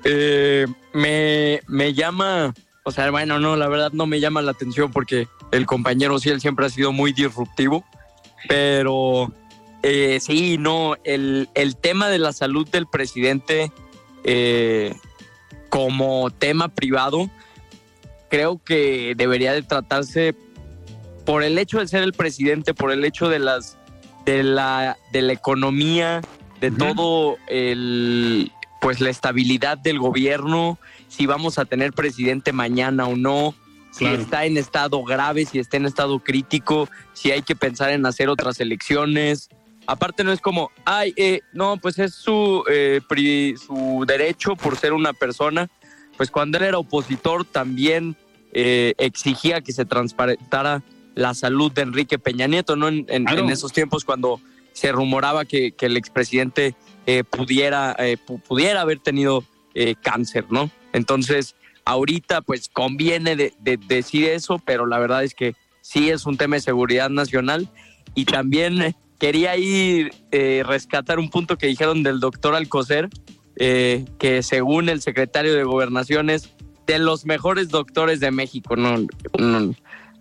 [0.04, 4.92] eh, me, me llama, o sea, bueno, no, la verdad no me llama la atención
[4.92, 7.86] porque el compañero sí, él siempre ha sido muy disruptivo,
[8.48, 9.32] pero
[9.84, 11.48] eh, sí, no, el,
[11.82, 13.72] tema de la salud del presidente
[14.24, 14.96] eh,
[15.70, 17.30] como tema privado,
[18.30, 20.36] creo que debería de tratarse
[21.26, 23.78] por el hecho de ser el presidente, por el hecho de las
[24.26, 26.22] de la, de la economía,
[26.60, 28.52] de todo el
[28.82, 33.54] pues la estabilidad del gobierno, si vamos a tener presidente mañana o no,
[33.92, 38.06] si está en estado grave, si está en estado crítico, si hay que pensar en
[38.06, 39.50] hacer otras elecciones.
[39.88, 43.02] Aparte no es como, ay, eh, no, pues es su, eh,
[43.58, 45.70] su derecho por ser una persona.
[46.18, 48.16] Pues cuando él era opositor también
[48.54, 50.84] eh, exigía que se transparentara
[51.16, 52.88] la salud de Enrique Peña Nieto, ¿no?
[52.88, 54.40] En, esos tiempos cuando
[54.72, 56.76] se rumoraba que, que el expresidente
[57.30, 57.98] pudiera,
[58.48, 59.44] pudiera haber tenido
[60.02, 60.72] cáncer, ¿no?
[60.94, 61.56] Entonces,
[61.86, 63.54] ahorita pues conviene de,
[63.88, 67.70] decir eso, pero la verdad es que sí es un tema de seguridad nacional
[68.16, 73.08] y también eh, quería ir eh, rescatar un punto que dijeron del doctor Alcocer,
[73.56, 76.56] eh, que según el secretario de Gobernación es
[76.88, 78.76] de los mejores doctores de México.
[78.76, 79.06] No,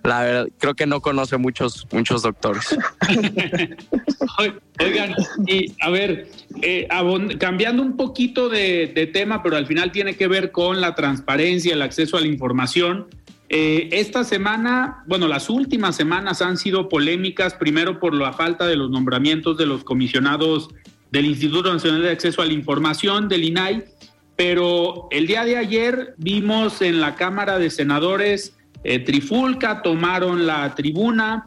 [0.04, 2.76] la verdad, creo que no conoce muchos, muchos doctores.
[4.84, 5.14] Oigan,
[5.46, 6.28] y a ver,
[6.60, 6.86] eh,
[7.38, 11.80] cambiando un poquito de, tema, pero al final tiene que ver con la transparencia, el
[11.80, 13.06] acceso a la información.
[13.52, 18.76] Eh, esta semana, bueno, las últimas semanas han sido polémicas, primero por la falta de
[18.76, 20.68] los nombramientos de los comisionados
[21.10, 23.86] del Instituto Nacional de Acceso a la Información, del INAI,
[24.36, 30.72] pero el día de ayer vimos en la Cámara de Senadores eh, Trifulca, tomaron la
[30.76, 31.46] tribuna,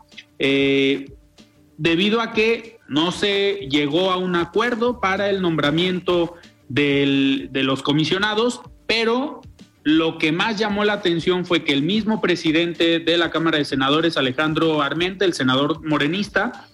[1.78, 6.36] debido a que no se llegó a un acuerdo para el nombramiento
[6.68, 9.40] de los comisionados, pero
[9.84, 13.66] lo que más llamó la atención fue que el mismo presidente de la Cámara de
[13.66, 16.68] Senadores, Alejandro Armenta, el senador morenista,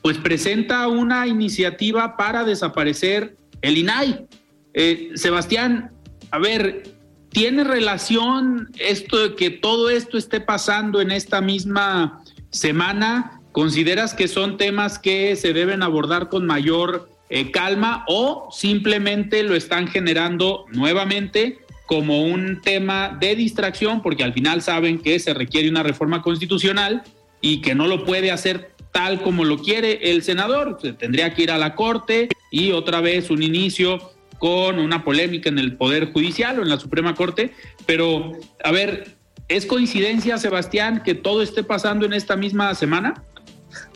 [0.00, 4.26] pues presenta una iniciativa para desaparecer el INAI.
[4.72, 5.90] Eh, Sebastián,
[6.30, 6.94] a ver,
[7.30, 13.40] ¿tiene relación esto de que todo esto esté pasando en esta misma semana?
[13.52, 19.56] ¿Consideras que son temas que se deben abordar con mayor eh, calma o simplemente lo
[19.56, 25.68] están generando nuevamente como un tema de distracción porque al final saben que se requiere
[25.68, 27.02] una reforma constitucional
[27.40, 30.78] y que no lo puede hacer tal como lo quiere el senador?
[30.80, 35.48] Se tendría que ir a la Corte y otra vez un inicio con una polémica
[35.48, 37.52] en el Poder Judicial o en la Suprema Corte.
[37.84, 38.32] Pero,
[38.64, 39.16] a ver,
[39.48, 43.22] ¿es coincidencia, Sebastián, que todo esté pasando en esta misma semana?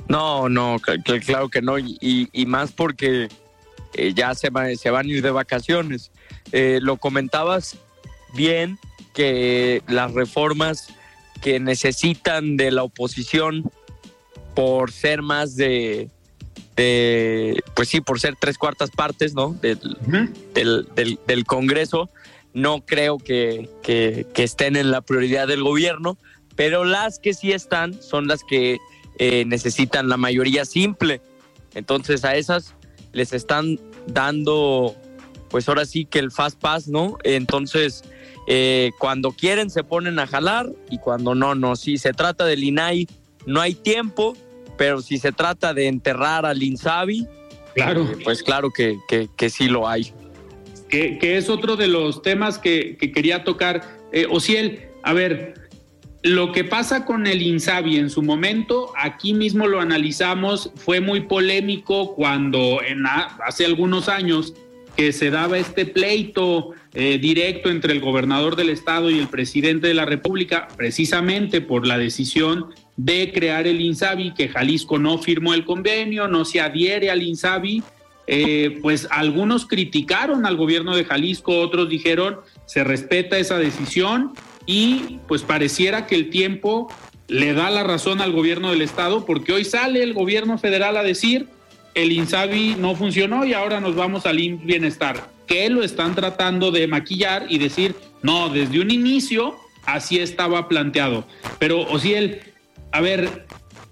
[0.08, 0.78] No, no,
[1.24, 3.28] claro que no, y, más porque
[3.94, 6.10] eh, ya se, se, van a ir de vacaciones.
[6.52, 7.76] Eh, lo comentabas
[8.34, 8.78] bien
[9.14, 10.88] que las reformas
[11.40, 13.70] que necesitan de la oposición
[14.54, 16.10] por ser más de,
[17.74, 19.56] pues sí, por ser tres cuartas partes, ¿no?
[19.60, 19.80] Del,
[20.54, 22.10] del, Congreso,
[22.52, 26.18] no creo que, que, estén en la prioridad del gobierno,
[26.56, 28.78] pero las que sí están son las que
[29.18, 31.20] eh, necesitan la mayoría simple.
[31.74, 32.74] Entonces a esas
[33.12, 34.96] les están dando,
[35.50, 37.18] pues ahora sí que el fast pass, ¿no?
[37.24, 38.04] Entonces,
[38.46, 41.76] eh, cuando quieren se ponen a jalar y cuando no, no.
[41.76, 43.08] Si se trata del INAI,
[43.46, 44.36] no hay tiempo,
[44.78, 47.26] pero si se trata de enterrar al INSABI,
[47.74, 48.04] claro.
[48.04, 50.12] Eh, pues claro que, que, sí lo hay.
[50.88, 53.82] Que, que, es otro de los temas que, que quería tocar.
[54.12, 55.54] Eh, Ociel, a ver,
[56.22, 61.22] lo que pasa con el Insabi en su momento, aquí mismo lo analizamos, fue muy
[61.22, 64.54] polémico cuando en, hace algunos años
[64.96, 69.88] que se daba este pleito eh, directo entre el gobernador del estado y el presidente
[69.88, 72.66] de la República, precisamente por la decisión
[72.96, 77.82] de crear el INSABI, que Jalisco no firmó el convenio, no se adhiere al INSABI,
[78.26, 84.34] eh, pues algunos criticaron al gobierno de Jalisco, otros dijeron se respeta esa decisión
[84.66, 86.92] y pues pareciera que el tiempo
[87.26, 91.02] le da la razón al gobierno del estado porque hoy sale el gobierno federal a
[91.02, 91.48] decir
[91.94, 96.86] el INSABI no funcionó y ahora nos vamos al Bienestar, que lo están tratando de
[96.86, 101.26] maquillar y decir, no, desde un inicio así estaba planteado.
[101.58, 102.40] Pero, Ociel,
[102.92, 103.46] a ver,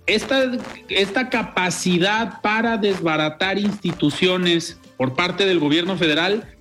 [0.06, 0.52] esta,
[0.88, 6.56] esta capacidad para desbaratar instituciones por parte del gobierno federal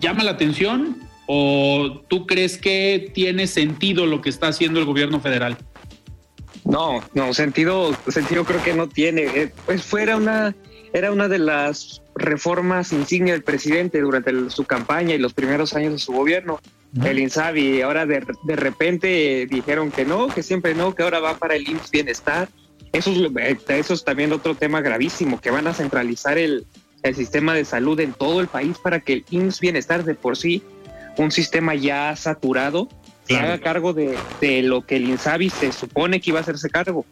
[0.00, 5.20] llama la atención ¿O tú crees que tiene sentido lo que está haciendo el gobierno
[5.20, 5.56] federal?
[6.64, 9.22] No, no, sentido, sentido creo que no tiene.
[9.22, 10.54] Eh, pues fuera una,
[10.94, 15.92] era una de las reformas insignia del presidente durante su campaña y los primeros años
[15.94, 16.60] de su gobierno,
[17.04, 17.82] el INSABI.
[17.82, 21.68] Ahora de, de, repente dijeron que no, que siempre no, que ahora va para el
[21.68, 22.48] IMSS Bienestar.
[22.92, 26.64] Eso es, eh, eso es también otro tema gravísimo, que van a centralizar el,
[27.02, 30.36] el sistema de salud en todo el país para que el IMSS Bienestar de por
[30.36, 30.62] sí
[31.18, 32.88] un sistema ya saturado
[33.26, 34.16] se haga cargo de,
[34.62, 37.06] lo que el INSABI se supone que iba a hacerse cargo.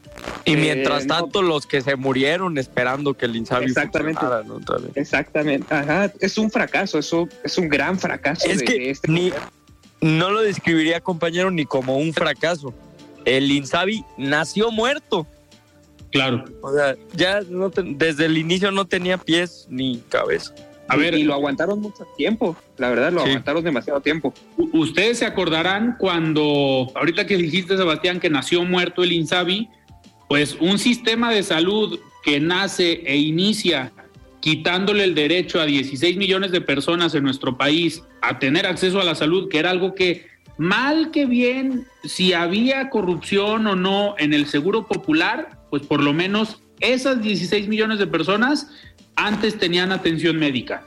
[0.44, 4.20] Y mientras eh, tanto, los que se murieron esperando que el INSABI Exactamente.
[4.94, 5.74] Exactamente.
[5.74, 6.12] Ajá.
[6.20, 8.46] Es un fracaso, eso es un gran fracaso.
[8.46, 9.32] Es que este ni,
[10.00, 12.74] no lo describiría, compañero, ni como un fracaso.
[13.24, 15.26] El INSABI nació muerto.
[16.10, 16.44] Claro.
[16.60, 20.54] O sea, ya desde el inicio no tenía pies ni cabeza.
[20.88, 24.34] A ver, y lo aguantaron mucho tiempo, la verdad, lo aguantaron demasiado tiempo.
[24.56, 29.68] Ustedes se acordarán cuando, ahorita que dijiste, Sebastián, que nació muerto el INSABI,
[30.28, 33.92] pues un sistema de salud que nace e inicia
[34.40, 39.04] quitándole el derecho a 16 millones de personas en nuestro país a tener acceso a
[39.04, 40.26] la salud, que era algo que
[40.58, 46.12] mal que bien, si había corrupción o no en el Seguro Popular, pues por lo
[46.12, 48.68] menos esas 16 millones de personas
[49.16, 50.84] antes tenían atención médica.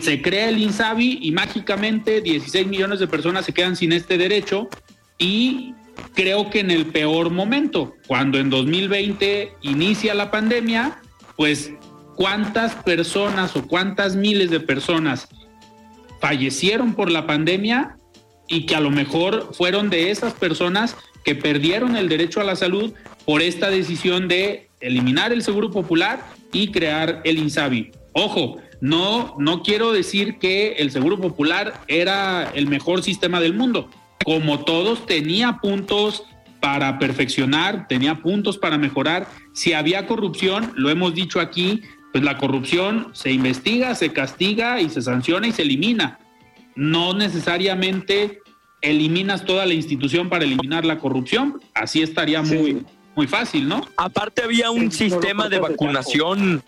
[0.00, 4.68] Se crea el INSABI y mágicamente 16 millones de personas se quedan sin este derecho
[5.18, 5.74] y
[6.14, 11.00] creo que en el peor momento, cuando en 2020 inicia la pandemia,
[11.36, 11.72] pues
[12.16, 15.28] cuántas personas o cuántas miles de personas
[16.20, 17.96] fallecieron por la pandemia
[18.48, 22.56] y que a lo mejor fueron de esas personas que perdieron el derecho a la
[22.56, 22.92] salud
[23.24, 27.90] por esta decisión de eliminar el Seguro Popular y crear el INSABI.
[28.12, 33.88] Ojo, no, no quiero decir que el Seguro Popular era el mejor sistema del mundo.
[34.24, 36.24] Como todos, tenía puntos
[36.60, 39.26] para perfeccionar, tenía puntos para mejorar.
[39.52, 41.82] Si había corrupción, lo hemos dicho aquí,
[42.12, 46.18] pues la corrupción se investiga, se castiga y se sanciona y se elimina.
[46.76, 48.40] No necesariamente
[48.80, 52.84] eliminas toda la institución para eliminar la corrupción, así estaría muy,
[53.16, 53.86] muy fácil, ¿no?
[53.96, 56.62] Aparte había un sistema de vacunación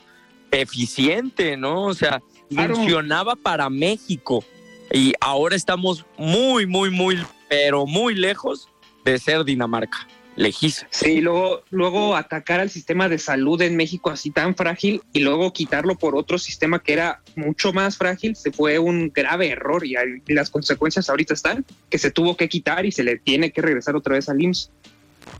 [0.50, 1.84] eficiente, ¿no?
[1.84, 4.44] O sea, funcionaba para México
[4.92, 7.18] y ahora estamos muy, muy, muy,
[7.48, 8.68] pero muy lejos
[9.04, 10.06] de ser Dinamarca.
[10.36, 10.88] Lejísimo.
[10.92, 15.50] Sí, luego, luego atacar al sistema de salud en México así tan frágil y luego
[15.54, 19.94] quitarlo por otro sistema que era mucho más frágil, se fue un grave error y
[20.26, 23.96] las consecuencias ahorita están que se tuvo que quitar y se le tiene que regresar
[23.96, 24.70] otra vez al IMSS.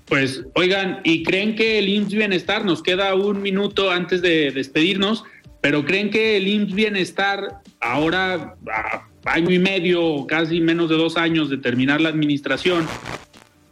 [0.07, 5.24] Pues oigan, ¿y creen que el IMSS Bienestar, nos queda un minuto antes de despedirnos,
[5.61, 11.16] pero creen que el IMSS Bienestar ahora, a año y medio, casi menos de dos
[11.16, 12.87] años de terminar la administración,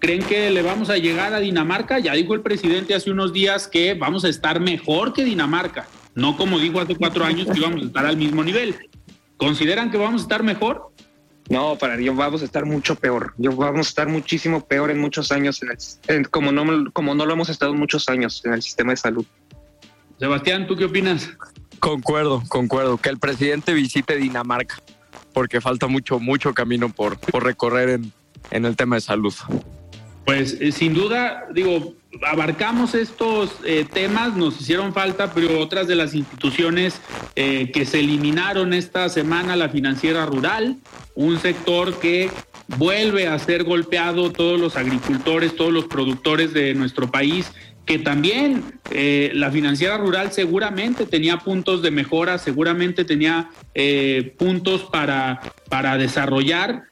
[0.05, 1.99] ¿Creen que le vamos a llegar a Dinamarca?
[1.99, 6.37] Ya dijo el presidente hace unos días que vamos a estar mejor que Dinamarca, no
[6.37, 8.75] como dijo hace cuatro años que íbamos a estar al mismo nivel.
[9.39, 10.93] ¿Consideran que vamos a estar mejor?
[11.51, 13.35] No, para yo vamos a estar mucho peor.
[13.37, 15.61] Yo vamos a estar muchísimo peor en muchos años,
[16.31, 19.27] como, no, como no lo hemos estado muchos años en el sistema de salud.
[20.19, 21.31] Sebastián, ¿tú qué opinas?
[21.81, 22.97] Concuerdo, concuerdo.
[22.97, 24.77] Que el presidente visite Dinamarca,
[25.35, 28.13] porque falta mucho, mucho camino por, por recorrer en,
[28.51, 29.35] en el tema de salud.
[30.25, 35.95] Pues eh, sin duda, digo, abarcamos estos eh, temas, nos hicieron falta, pero otras de
[35.95, 37.01] las instituciones
[37.37, 40.77] eh, que se eliminaron esta semana, la financiera rural,
[41.15, 42.31] un sector que
[42.77, 47.53] vuelve a ser golpeado todos los agricultores, todos los productores de nuestro país,
[47.85, 53.51] que también la financiera rural seguramente tenía puntos de mejora, seguramente tenía
[54.39, 56.85] puntos para, para desarrollar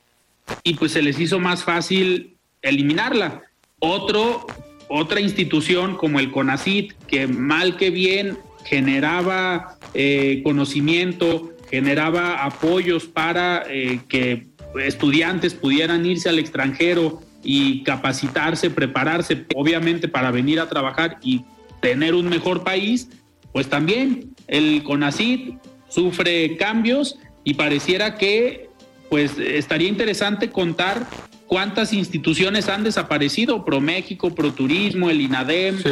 [0.62, 3.42] y pues se les hizo más fácil eliminarla.
[3.78, 4.46] Otro,
[4.94, 13.64] otra institución como el CONACIT, que mal que bien generaba eh, conocimiento, generaba apoyos para
[13.70, 14.48] eh, que
[14.84, 21.42] estudiantes pudieran irse al extranjero y capacitarse, prepararse, obviamente para venir a trabajar y
[21.80, 23.08] tener un mejor país,
[23.50, 25.54] pues también el CONACIT
[25.88, 28.68] sufre cambios y pareciera que
[29.08, 31.06] pues estaría interesante contar
[31.52, 35.82] cuántas instituciones han desaparecido, ProMéxico, ProTurismo, el INADEM,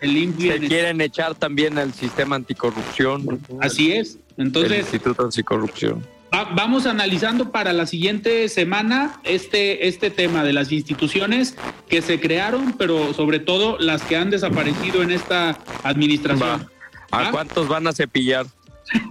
[0.00, 0.48] el INPI.
[0.48, 3.40] Se quieren echar también al sistema anticorrupción.
[3.60, 4.20] Así es.
[4.36, 6.06] Entonces, el Instituto Anticorrupción.
[6.30, 11.56] vamos analizando para la siguiente semana este, este tema de las instituciones
[11.88, 16.68] que se crearon, pero sobre todo las que han desaparecido en esta administración.
[17.10, 18.46] ¿A cuántos van a cepillar?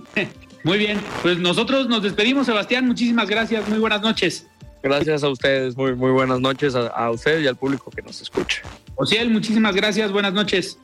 [0.64, 2.88] Muy bien, pues nosotros nos despedimos, Sebastián.
[2.88, 3.68] Muchísimas gracias.
[3.68, 4.48] Muy buenas noches.
[4.88, 8.22] Gracias a ustedes, muy, muy buenas noches a, a usted y al público que nos
[8.22, 8.62] escucha.
[8.96, 10.80] Ociel, muchísimas gracias, buenas noches.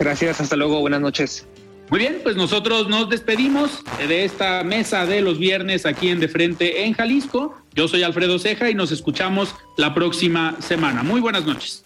[0.00, 1.46] Gracias, hasta luego, buenas noches.
[1.90, 6.26] Muy bien, pues nosotros nos despedimos de esta mesa de los viernes aquí en De
[6.26, 7.56] Frente en Jalisco.
[7.72, 11.04] Yo soy Alfredo Ceja y nos escuchamos la próxima semana.
[11.04, 11.84] Muy buenas noches.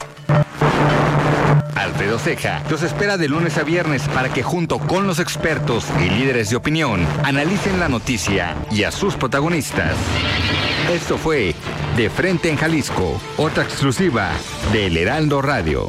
[1.74, 6.08] Alfredo Ceja los espera de lunes a viernes para que junto con los expertos y
[6.08, 9.94] líderes de opinión analicen la noticia y a sus protagonistas.
[10.92, 11.54] Esto fue
[11.96, 14.32] De Frente en Jalisco, otra exclusiva
[14.70, 15.88] de El Heraldo Radio.